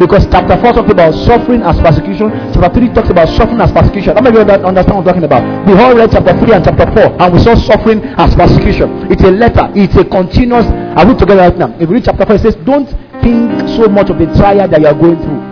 [0.00, 2.32] Because chapter 4 talks about suffering as persecution.
[2.56, 4.16] Chapter 3 talks about suffering as persecution.
[4.16, 5.44] How many of you understand what I'm talking about?
[5.68, 9.12] We all read chapter 3 and chapter 4 and we saw suffering as persecution.
[9.12, 9.68] It's a letter.
[9.76, 10.64] It's a continuous.
[10.96, 11.76] Are we together right now?
[11.76, 12.88] If you read chapter 4, it says, don't
[13.20, 15.42] think so much of the trial that you are going through.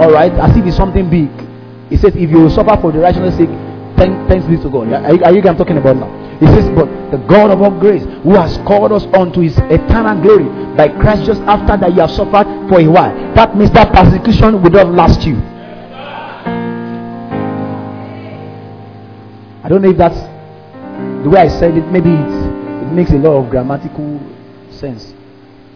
[0.00, 0.32] Alright?
[0.40, 1.28] As if it's something big.
[1.92, 3.52] It says, if you suffer for the righteousness sake,
[4.00, 4.88] thank, thanks be to God.
[4.88, 6.17] Are you, are you I'm talking about now?
[6.40, 10.22] He says, But the God of all grace, who has called us unto his eternal
[10.22, 13.14] glory by Christ just after that you have suffered for a while.
[13.34, 15.36] That means that persecution will not last you.
[19.64, 20.18] I don't know if that's
[21.24, 24.20] the way I said it, maybe it makes a lot of grammatical
[24.70, 25.12] sense.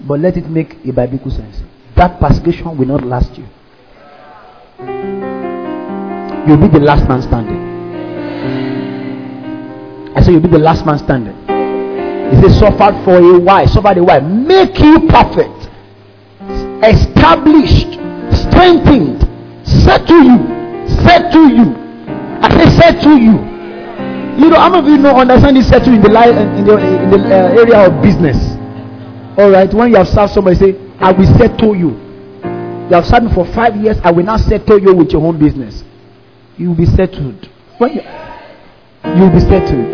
[0.06, 1.60] But let it make a biblical sense.
[1.96, 3.46] That persecution will not last you.
[6.46, 7.61] You'll be the last man standing.
[10.14, 11.36] I say you'll be the last man standing.
[12.32, 14.20] He says, suffered for a while, suffered a while.
[14.20, 15.68] Make you perfect,
[16.84, 17.92] established,
[18.32, 19.20] strengthened,
[19.66, 20.38] settle you,
[21.04, 21.76] settle you.
[22.40, 23.52] I say settle you.
[24.42, 26.76] You know, how many of you know understand this settle in the life in the,
[26.78, 28.36] in the uh, area of business?
[29.38, 31.90] All right, when you have served somebody, say, I will settle you.
[32.88, 35.38] You have served me for five years, I will now settle you with your own
[35.38, 35.84] business.
[36.56, 37.48] You will be settled.
[37.78, 38.00] When you,
[39.05, 39.92] you will be settled.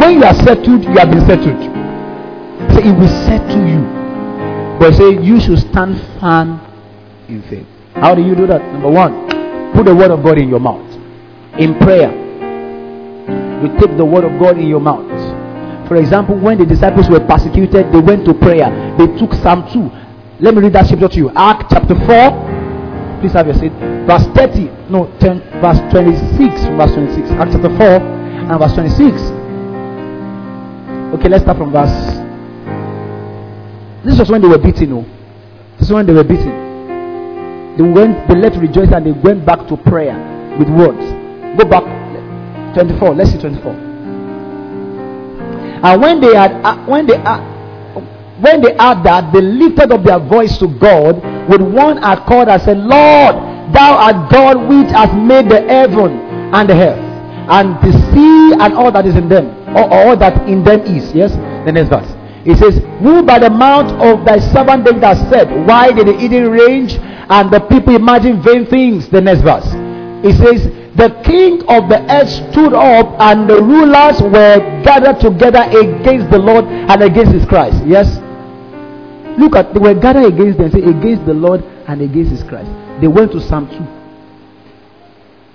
[0.00, 1.62] When you are settled, you have been settled.
[2.74, 3.82] Say, it will settle you.
[4.78, 6.60] But say, you should stand firm
[7.28, 7.66] in faith.
[7.94, 8.60] How do you do that?
[8.72, 9.28] Number one,
[9.72, 10.90] put the word of God in your mouth.
[11.58, 12.10] In prayer,
[13.62, 15.06] you take the word of God in your mouth.
[15.88, 18.96] For example, when the disciples were persecuted, they went to prayer.
[18.98, 20.42] They took Psalm 2.
[20.42, 21.30] Let me read that scripture to you.
[21.30, 23.20] Act chapter 4.
[23.20, 23.91] Please have your seat.
[24.06, 24.90] Verse 30.
[24.90, 27.30] No, 10, verse 26 from verse 26.
[27.32, 29.20] Act chapter 4 and verse 26.
[31.14, 31.92] Okay, let's start from verse.
[34.04, 34.90] This was when they were beaten.
[34.90, 35.06] No,
[35.78, 37.76] this is when they were beaten.
[37.76, 40.16] They went, they left rejoice and they went back to prayer
[40.58, 41.04] with words.
[41.56, 41.84] Go back
[42.74, 43.14] 24.
[43.14, 43.72] Let's see 24.
[45.84, 47.38] And when they had, uh, when they uh,
[48.40, 52.60] when they had that, they lifted up their voice to God with one accord and
[52.62, 56.18] said, Lord, thou art God which has made the heaven
[56.52, 56.98] and the earth,
[57.50, 59.46] and the sea and all that is in them,
[59.76, 61.14] or all that in them is.
[61.14, 61.32] Yes?
[61.64, 62.10] The next verse.
[62.44, 66.18] It says, Who by the mouth of thy servant David has said, Why did the
[66.18, 69.08] Eden range and the people imagine vain things?
[69.08, 69.66] The next verse.
[70.26, 70.66] It says,
[70.98, 76.38] The king of the earth stood up, and the rulers were gathered together against the
[76.38, 77.78] Lord and against his Christ.
[77.86, 78.18] Yes?
[79.38, 82.68] Look at they were gathered against them, say against the Lord and against his Christ.
[83.02, 83.68] They went to Psalm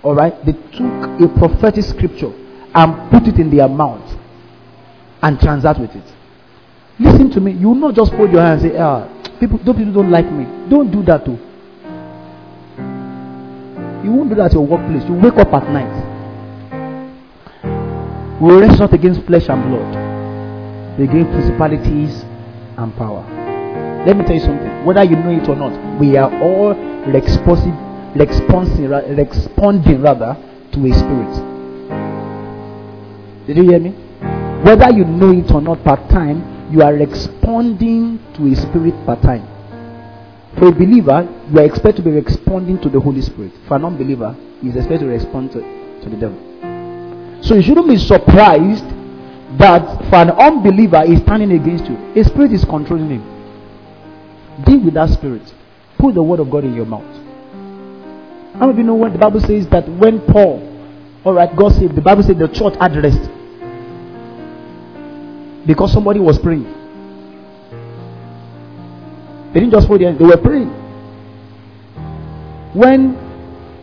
[0.04, 0.08] 2.
[0.08, 0.46] Alright?
[0.46, 2.34] They took a prophetic scripture
[2.76, 4.04] and put it in their mouth.
[5.22, 6.04] and transact with it.
[7.00, 7.54] Listen to me.
[7.54, 9.08] You will not just fold your hands and say, ah,
[9.40, 10.46] people, those people don't like me.
[10.70, 11.40] Don't do that too.
[14.04, 15.04] You won't do that at your workplace.
[15.08, 16.04] You wake up at night.
[18.42, 22.24] We rest not against flesh and blood, but against principalities
[22.78, 23.37] and power.
[24.06, 24.86] Let me tell you something.
[24.86, 26.74] Whether you know it or not, we are all
[27.12, 27.76] responsive,
[28.16, 30.36] responding, responding rather
[30.74, 31.58] to a spirit.
[33.48, 33.92] Did you hear me?
[34.64, 39.22] Whether you know it or not, part time, you are responding to a spirit part
[39.22, 39.48] time.
[40.58, 43.54] For a believer, you are expected to be responding to the Holy Spirit.
[43.68, 47.42] For an unbeliever, he is expected to respond to, to the devil.
[47.44, 48.84] So you shouldn't be surprised
[49.60, 51.96] that for an unbeliever is standing against you.
[52.16, 53.37] A spirit is controlling him.
[54.66, 55.54] Deal with that spirit.
[55.98, 57.06] Put the word of God in your mouth.
[58.60, 60.64] How many you know what the Bible says that when Paul,
[61.24, 63.30] all right, God said, the Bible said the church rest
[65.68, 66.64] because somebody was praying.
[69.54, 70.70] They didn't just hold their they were praying.
[72.74, 73.14] When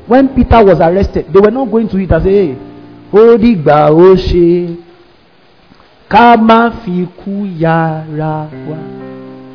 [0.07, 2.59] when Peter was arrested, they were not going to it and say, Hey,
[3.13, 3.39] ó
[4.17, 4.77] ṣe
[6.09, 6.37] ká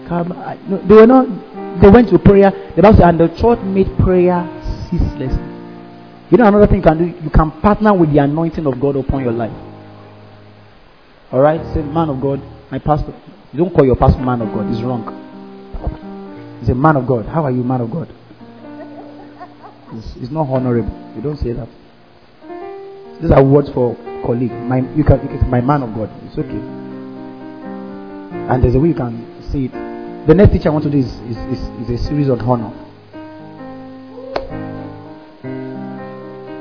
[0.10, 0.55] yára wa.
[0.68, 1.28] No, they were not
[1.82, 2.51] they went to prayer.
[2.76, 4.43] The Bible and the church made prayer
[4.89, 5.49] ceaselessly.
[6.30, 7.05] You know another thing you can do?
[7.24, 9.53] You can partner with the anointing of God upon your life.
[11.32, 11.62] Alright?
[11.74, 12.41] Say, man of God,
[12.72, 13.14] my pastor.
[13.51, 15.05] You don't call your pastor man of God, it's wrong.
[16.60, 17.26] He's a man of God.
[17.26, 18.14] How are you, man of God?
[19.93, 21.14] It's, it's not honorable.
[21.16, 21.68] You don't say that.
[23.22, 23.95] These are words for
[24.26, 24.51] colleague.
[24.51, 26.10] My, you can, you can, my man of God.
[26.26, 26.62] It's okay.
[28.51, 29.89] And there's a way you can say it.
[30.28, 32.74] The next teaching I want to do is, is, is, is a series on honor.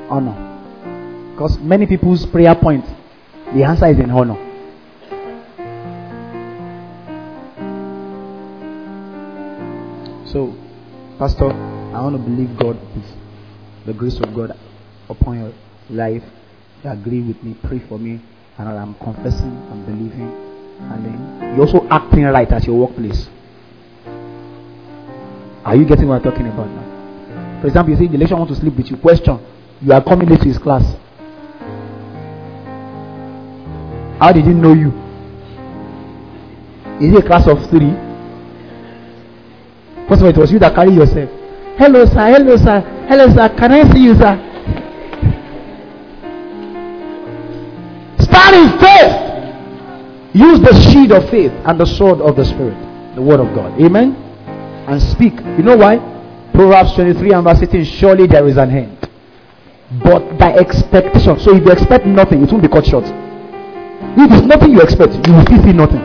[0.09, 1.31] Honor.
[1.33, 2.85] Because many people's prayer point,
[3.53, 4.35] the answer is in honor.
[10.25, 10.55] So,
[11.17, 13.05] Pastor, I want to believe God with
[13.85, 14.57] the grace of God
[15.09, 15.53] upon your
[15.89, 16.23] life.
[16.83, 18.21] You agree with me, pray for me,
[18.57, 20.29] and I'm confessing I'm believing.
[20.79, 23.27] And then you're also acting right at your workplace.
[25.65, 27.61] Are you getting what I'm talking about now?
[27.61, 28.97] For example, you say the lecturer want to sleep with you.
[28.97, 29.39] Question:
[29.81, 30.83] You are coming late to his class.
[34.19, 34.91] How did he know you?
[36.99, 37.91] Is it a class of three?
[40.09, 41.29] First of all, it was you that carried yourself.
[41.77, 42.27] Hello, sir.
[42.35, 42.81] Hello, sir.
[43.07, 43.47] Hello, sir.
[43.55, 44.35] Can I see you, sir?
[48.19, 50.35] Stand in faith.
[50.35, 52.75] Use the shield of faith and the sword of the Spirit,
[53.15, 53.79] the Word of God.
[53.81, 54.18] Amen.
[54.89, 55.33] And speak.
[55.33, 55.97] You know why?
[56.51, 59.09] Proverbs 23 and verse 18 Surely there is an end.
[60.03, 61.39] But by expectation.
[61.39, 63.05] So if you expect nothing, it won't be cut short.
[63.05, 66.01] If there's nothing you expect, you will still see nothing.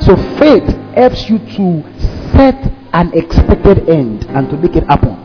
[0.00, 0.62] So faith
[0.94, 1.82] helps you to
[2.30, 5.18] set an expected end and to make it happen.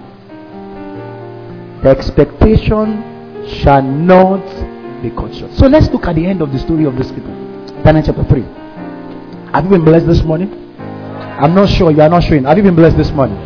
[1.84, 4.43] The expectation shall not
[5.03, 5.53] be cut short.
[5.53, 7.34] So let's look at the end of the story of this people.
[7.84, 8.41] Daniel chapter 3.
[9.53, 10.66] Have you been blessed this morning?
[11.40, 11.92] I'm not sure.
[11.92, 12.46] You are not showing.
[12.46, 13.38] Have you been blessed this morning?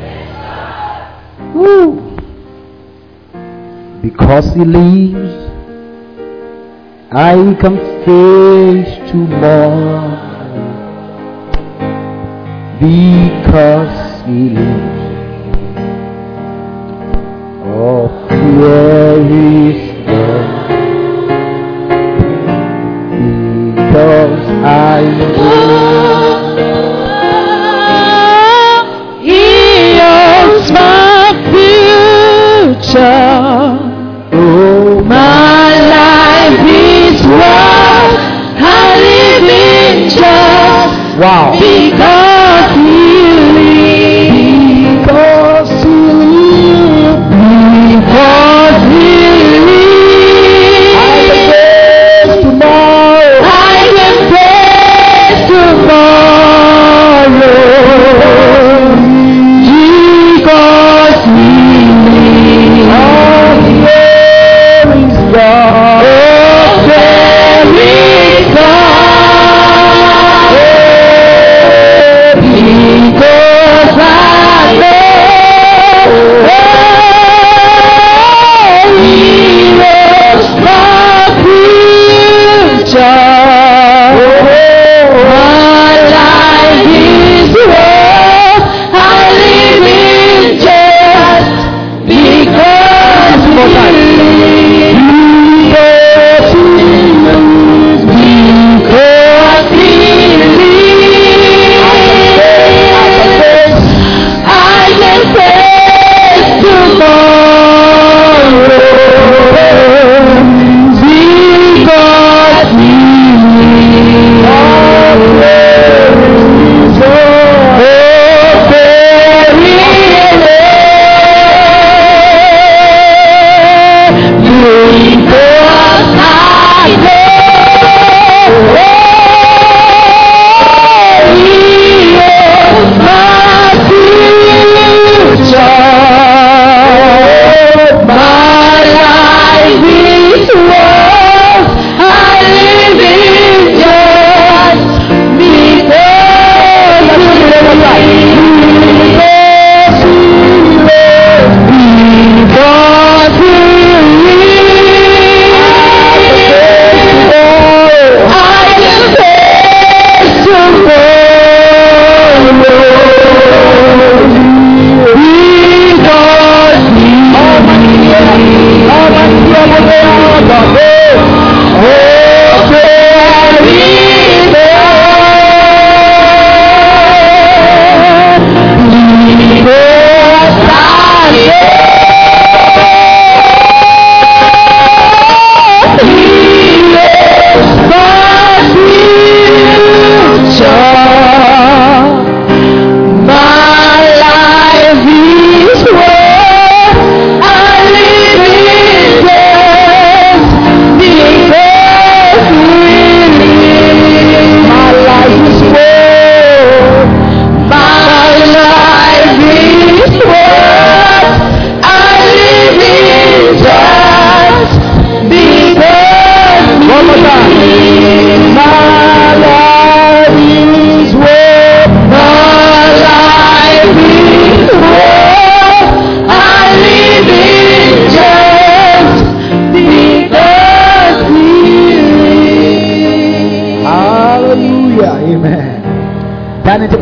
[1.54, 2.18] Woo!
[4.01, 5.51] Because he lives,
[7.12, 10.32] I can face tomorrow
[12.80, 15.01] because he lives.
[17.63, 18.08] Oh,
[18.58, 20.68] where is God?
[23.76, 25.41] Because I
[41.22, 41.71] wow.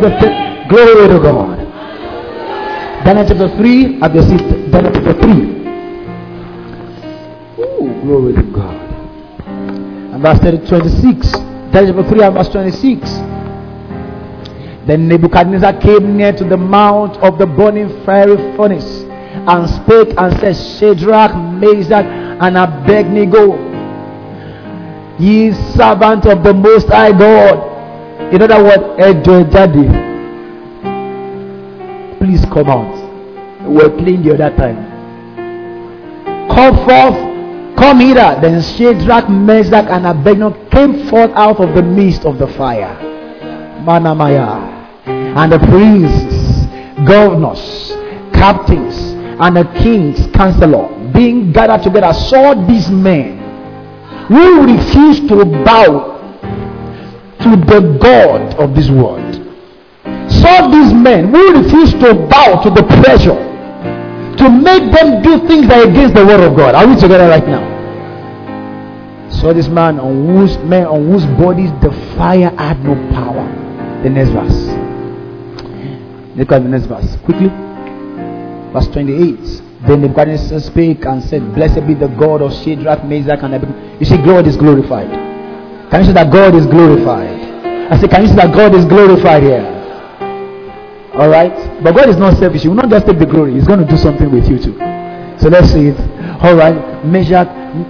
[0.08, 0.68] 10.
[0.68, 1.58] Glory to God.
[3.04, 4.70] Daniel chapter 3, have your seat.
[4.70, 5.32] Daniel chapter 3.
[7.60, 8.76] Ooh, glory to God.
[10.14, 11.32] And verse 26.
[11.72, 13.10] Daniel chapter 3 and verse 26.
[14.86, 19.04] Then Nebuchadnezzar came near to the mouth of the burning fiery furnace
[19.46, 23.56] and spake and said, Shadrach, Meshach, and Abednego,
[25.18, 27.69] ye servant of the Most High God.
[28.32, 29.88] In other words, Ejo Daddy,
[32.18, 33.66] please come out.
[33.66, 34.86] We were playing the other time.
[36.48, 38.38] Come forth, come hither.
[38.40, 42.94] Then Shadrach, Meshach, and Abednego came forth out of the midst of the fire.
[43.82, 44.78] Manamaya.
[45.06, 46.66] And the princes,
[47.04, 47.90] governors,
[48.32, 48.96] captains,
[49.40, 53.38] and the king's counselor being gathered together saw these men
[54.28, 56.19] who refused to bow
[57.42, 59.34] to the God of this world.
[60.30, 63.50] Saw these men who refused to bow to the pressure
[64.36, 66.74] to make them do things that are against the word of God.
[66.74, 67.78] Are we together right now?
[69.30, 73.44] Saw this man on whose men on whose bodies the fire had no power.
[74.02, 74.66] The next verse.
[76.36, 77.16] Look at the next verse.
[77.24, 77.48] Quickly.
[78.72, 79.36] Verse 28.
[79.82, 83.98] Then the Nebuchadnezzar spake and said, Blessed be the God of Shadrach, Meshach, and Abednego.
[83.98, 85.29] You see, God is glorified.
[85.90, 87.40] Can you see that God is glorified?
[87.92, 89.66] I say, Can you see that God is glorified here?
[91.14, 91.82] Alright?
[91.82, 92.62] But God is not selfish.
[92.62, 94.78] He will not just take the glory, He's going to do something with you too.
[95.38, 96.00] So let's see it.
[96.40, 97.04] Alright.
[97.04, 97.48] Meshach,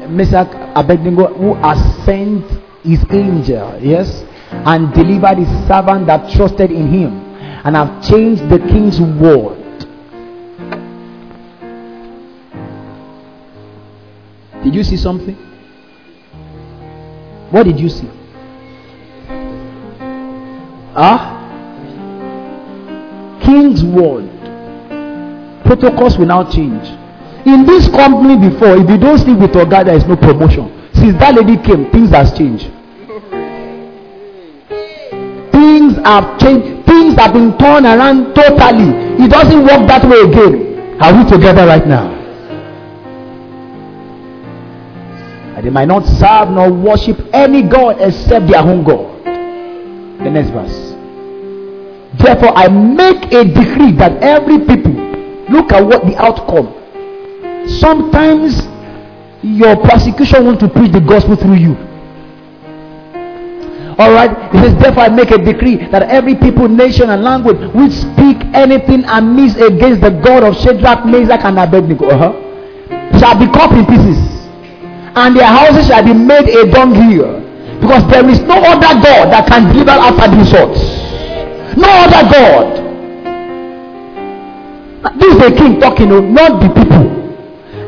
[0.08, 2.44] Meshach, Abednego, who has sent
[2.82, 7.12] his angel, yes, and delivered his servant that trusted in him,
[7.64, 9.60] and have changed the king's word
[14.62, 15.49] Did you see something?
[17.50, 18.08] What did you see?
[20.94, 21.36] Ah?
[23.42, 24.28] King's word.
[25.64, 26.86] Protocols will now change.
[27.46, 30.70] In this company before, if you don't sleep with your guy, there is no promotion.
[30.94, 32.70] Since that lady came, things has changed.
[35.50, 36.86] Things have changed.
[36.86, 39.24] Things have been turned around totally.
[39.24, 41.00] It doesn't work that way again.
[41.00, 42.19] Are we together right now?
[45.56, 49.24] And they might not serve nor worship any God except their own God.
[49.24, 50.90] The next verse.
[52.18, 54.92] Therefore, I make a decree that every people
[55.50, 56.76] look at what the outcome.
[57.68, 58.62] Sometimes
[59.42, 61.76] your persecution want to preach the gospel through you.
[63.98, 64.52] All right.
[64.52, 68.38] He says, therefore, I make a decree that every people, nation, and language which speak
[68.54, 73.84] anything amiss against the God of Shadrach, Meshach, and Abednego uh-huh, shall be cut in
[73.86, 74.39] pieces
[75.16, 77.40] and their houses shall be made a dunghill
[77.80, 80.80] because there is no other God that can deliver after these sorts.
[81.76, 82.90] No other God.
[85.18, 87.20] This is the king talking, oh, not the people.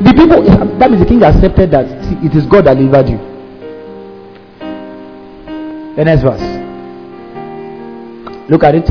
[0.00, 0.42] The people,
[0.78, 1.86] that means the king accepted that
[2.24, 3.18] it is God that delivered you.
[5.94, 6.40] The next verse.
[8.50, 8.86] Look at it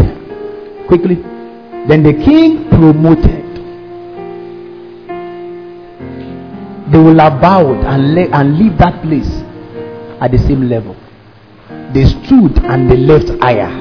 [0.88, 1.16] quickly.
[1.88, 3.41] Then the king promoted
[6.92, 9.30] they will bowed and, le- and leave that place
[10.20, 10.96] at the same level.
[11.94, 13.72] They stood and they left higher,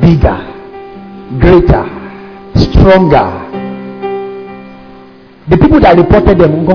[0.00, 0.40] bigger,
[1.38, 1.84] greater,
[2.56, 3.44] stronger.
[5.48, 6.74] The people that reported them, go.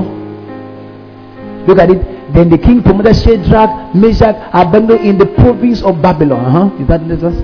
[1.66, 2.00] Look at it.
[2.32, 6.44] Then the king promoted Shadrach, Meshach, Abednego in the province of Babylon.
[6.46, 6.82] Uh-huh.
[6.82, 7.34] Is that verse?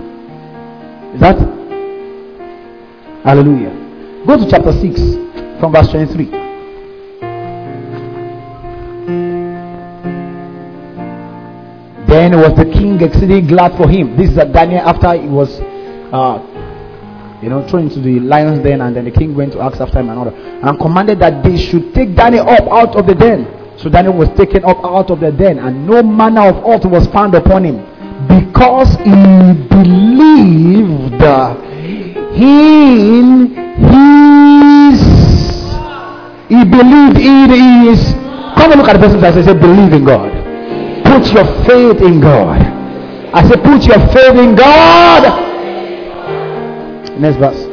[1.14, 1.36] Is that?
[3.24, 3.74] Hallelujah.
[4.26, 6.47] Go to chapter 6 from verse 23.
[12.18, 14.16] Then was the king exceeding glad for him.
[14.16, 15.60] This is Daniel after he was,
[16.10, 16.42] uh,
[17.40, 20.00] you know, thrown into the lions den, and then the king went to ask after
[20.00, 23.46] him and order, and commanded that they should take Daniel up out of the den.
[23.78, 27.06] So Daniel was taken up out of the den, and no manner of ought was
[27.06, 27.86] found upon him,
[28.26, 29.14] because he
[29.70, 31.22] believed
[32.34, 33.54] in
[33.94, 34.98] his.
[36.50, 38.12] He believed in his.
[38.58, 40.37] Come and look at the person that says, "Believe in God."
[41.08, 42.60] Put your faith in God.
[43.32, 45.24] I say, put your faith in God.
[47.18, 47.64] Next verse.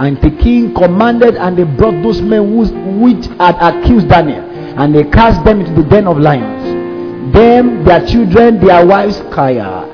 [0.00, 4.40] And the king commanded, and they brought those men which had accused Daniel,
[4.80, 7.34] and they cast them into the den of lions.
[7.34, 9.84] Them, their children, their wives, Kaya.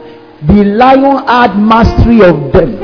[0.46, 2.78] The lion had mastery of them,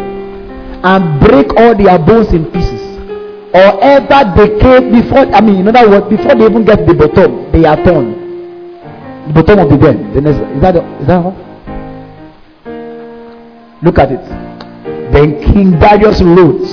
[0.84, 2.82] and break all their bones in pieces.
[3.54, 6.94] Or ever they came before, I mean, in other words, before they even get to
[6.94, 8.17] the bottom, they are torn
[9.28, 10.14] the bottom of the den.
[10.14, 11.36] The next, is that is that all?
[13.82, 14.24] Look at it.
[15.12, 16.66] Then King Darius wrote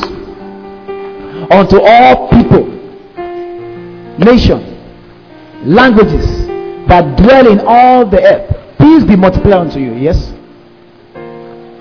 [1.52, 2.66] unto all people,
[4.18, 4.60] nation,
[5.66, 6.48] languages
[6.88, 9.94] that dwell in all the earth, peace be multiplied unto you.
[9.94, 10.34] Yes?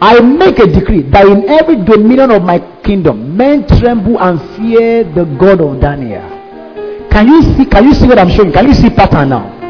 [0.01, 5.05] I make a decree that in every dominion of my kingdom, men tremble and fear
[5.05, 6.20] the God of Daniel.
[7.10, 7.64] Can you see?
[7.64, 8.52] Can you see what I'm showing?
[8.52, 9.64] Can you see pattern now?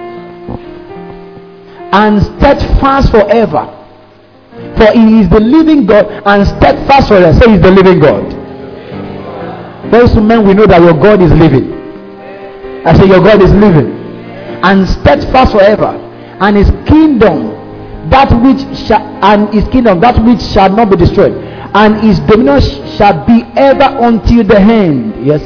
[1.95, 3.71] And steadfast forever,
[4.77, 7.33] for He is the living God, and steadfast forever.
[7.39, 8.33] Say He's the living God.
[10.11, 11.73] Soon, men, we know that your God is living.
[12.85, 13.93] I say your God is living,
[14.65, 15.95] and steadfast forever,
[16.41, 17.55] and His kingdom
[18.11, 21.33] that which shall and his kingdom that which shall not be destroyed
[21.75, 22.61] and his dominion
[22.97, 25.41] shall be ever until the end yes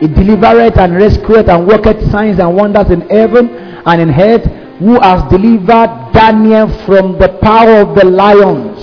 [0.00, 3.48] he delivereth and rescueth and worketh signs and wonders in heaven
[3.86, 4.44] and in earth
[4.78, 8.78] who has delivered daniel from the power of the lions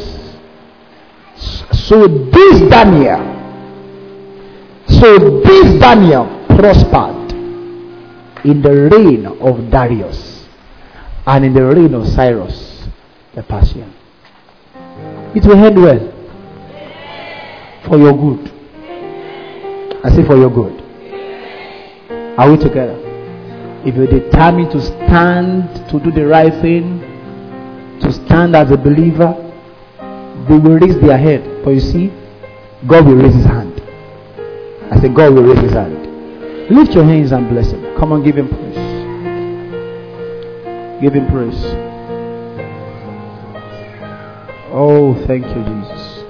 [1.87, 3.23] so this daniel
[4.87, 7.31] so this daniel prospered
[8.45, 10.45] in the reign of darius
[11.25, 12.77] and in the reign of Cyrus
[13.37, 13.93] the Persian.
[15.35, 16.11] It will end well
[17.87, 18.51] for your good.
[20.03, 20.81] I say for your good.
[22.39, 23.06] Are we together?
[23.87, 26.99] If you're determined to stand to do the right thing,
[28.01, 29.33] to stand as a believer,
[30.49, 31.63] they will raise their head.
[31.63, 32.11] But you see,
[32.85, 33.81] God will raise his hand.
[34.91, 36.69] I say, God will raise his hand.
[36.69, 37.81] Lift your hands and bless him.
[37.97, 38.75] Come on, give him praise.
[41.01, 41.63] Give him praise.
[44.73, 46.23] Oh, thank you, Jesus.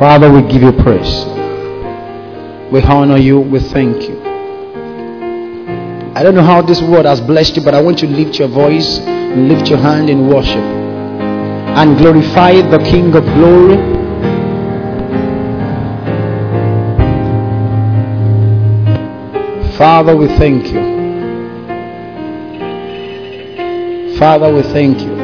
[0.00, 1.24] Father, we give you praise.
[2.72, 3.38] We honor you.
[3.38, 4.23] We thank you.
[6.16, 8.38] I don't know how this word has blessed you, but I want you to lift
[8.38, 13.76] your voice, lift your hand in worship, and glorify the King of glory.
[19.76, 20.94] Father, we thank you.
[24.16, 25.16] Father, we thank you.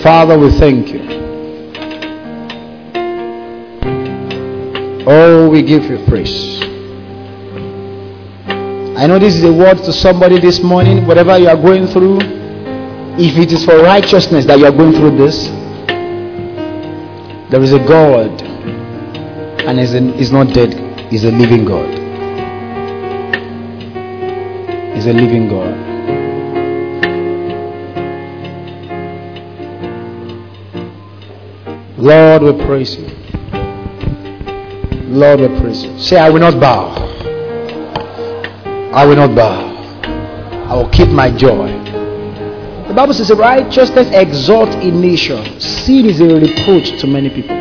[0.00, 1.02] Father, we thank you.
[5.08, 6.65] Oh, we give you praise.
[8.96, 12.18] I know this is a word to somebody this morning, whatever you are going through.
[13.18, 15.48] If it is for righteousness that you are going through this,
[17.50, 18.42] there is a God,
[19.66, 20.74] and He's not dead,
[21.10, 21.88] He's a living God.
[24.94, 25.76] He's a living God.
[31.98, 33.08] Lord, we praise you.
[35.08, 35.98] Lord, we praise you.
[35.98, 37.15] Say, I will not bow.
[38.96, 39.76] I will not bow.
[40.70, 41.68] I will keep my joy.
[42.88, 45.60] The Bible says, righteousness exalt a nation.
[45.60, 47.56] Sin is a reproach to many people.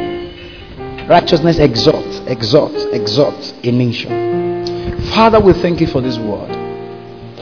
[1.08, 5.06] Righteousness exalts, exalts, exalts a nation.
[5.08, 6.50] Father, we thank you for this word.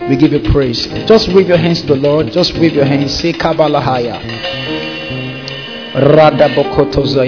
[0.10, 0.88] We give you praise.
[1.06, 2.32] Just wave your hands to the Lord.
[2.32, 3.14] Just wave your hands.
[3.14, 4.18] Say Kabbalahaya.
[5.94, 7.28] Rada bokotoza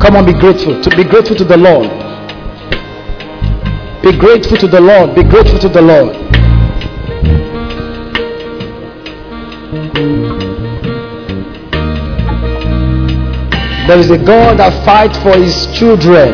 [0.00, 0.80] Come on, be grateful.
[0.80, 1.88] To be grateful to the Lord.
[4.02, 5.14] Be grateful to the Lord.
[5.14, 6.29] Be grateful to the Lord.
[13.90, 16.30] There is a God that fights for his children.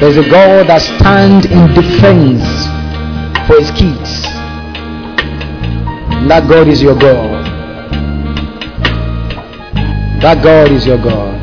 [0.00, 2.40] There is a God that stands in defense
[3.46, 4.24] for his kids.
[6.16, 7.44] And that God is your God.
[10.22, 11.34] That God is your God.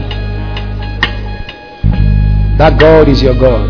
[2.58, 3.70] That God is your God.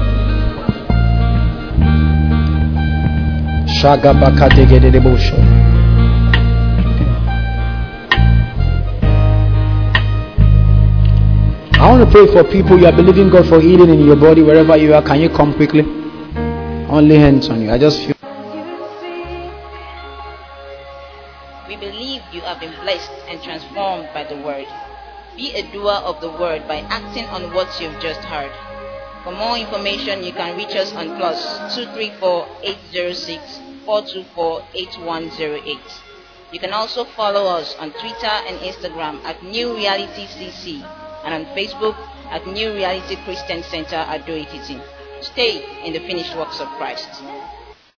[11.82, 12.78] I want to pray for people.
[12.80, 15.02] You are believing God for healing in your body wherever you are.
[15.02, 15.82] Can you come quickly?
[15.82, 17.72] Only hands on you.
[17.72, 18.14] I just feel.
[21.68, 24.68] We believe you have been blessed and transformed by the word.
[25.36, 28.52] Be a doer of the word by acting on what you've just heard.
[29.24, 35.80] For more information, you can reach us on plus 234 806 424 8108.
[36.52, 40.86] You can also follow us on Twitter and Instagram at New Reality CC
[41.24, 41.96] and on Facebook
[42.30, 44.82] at New Reality Christian Center at Ado-Ekiti.
[45.22, 47.10] Stay in the finished works of Christ.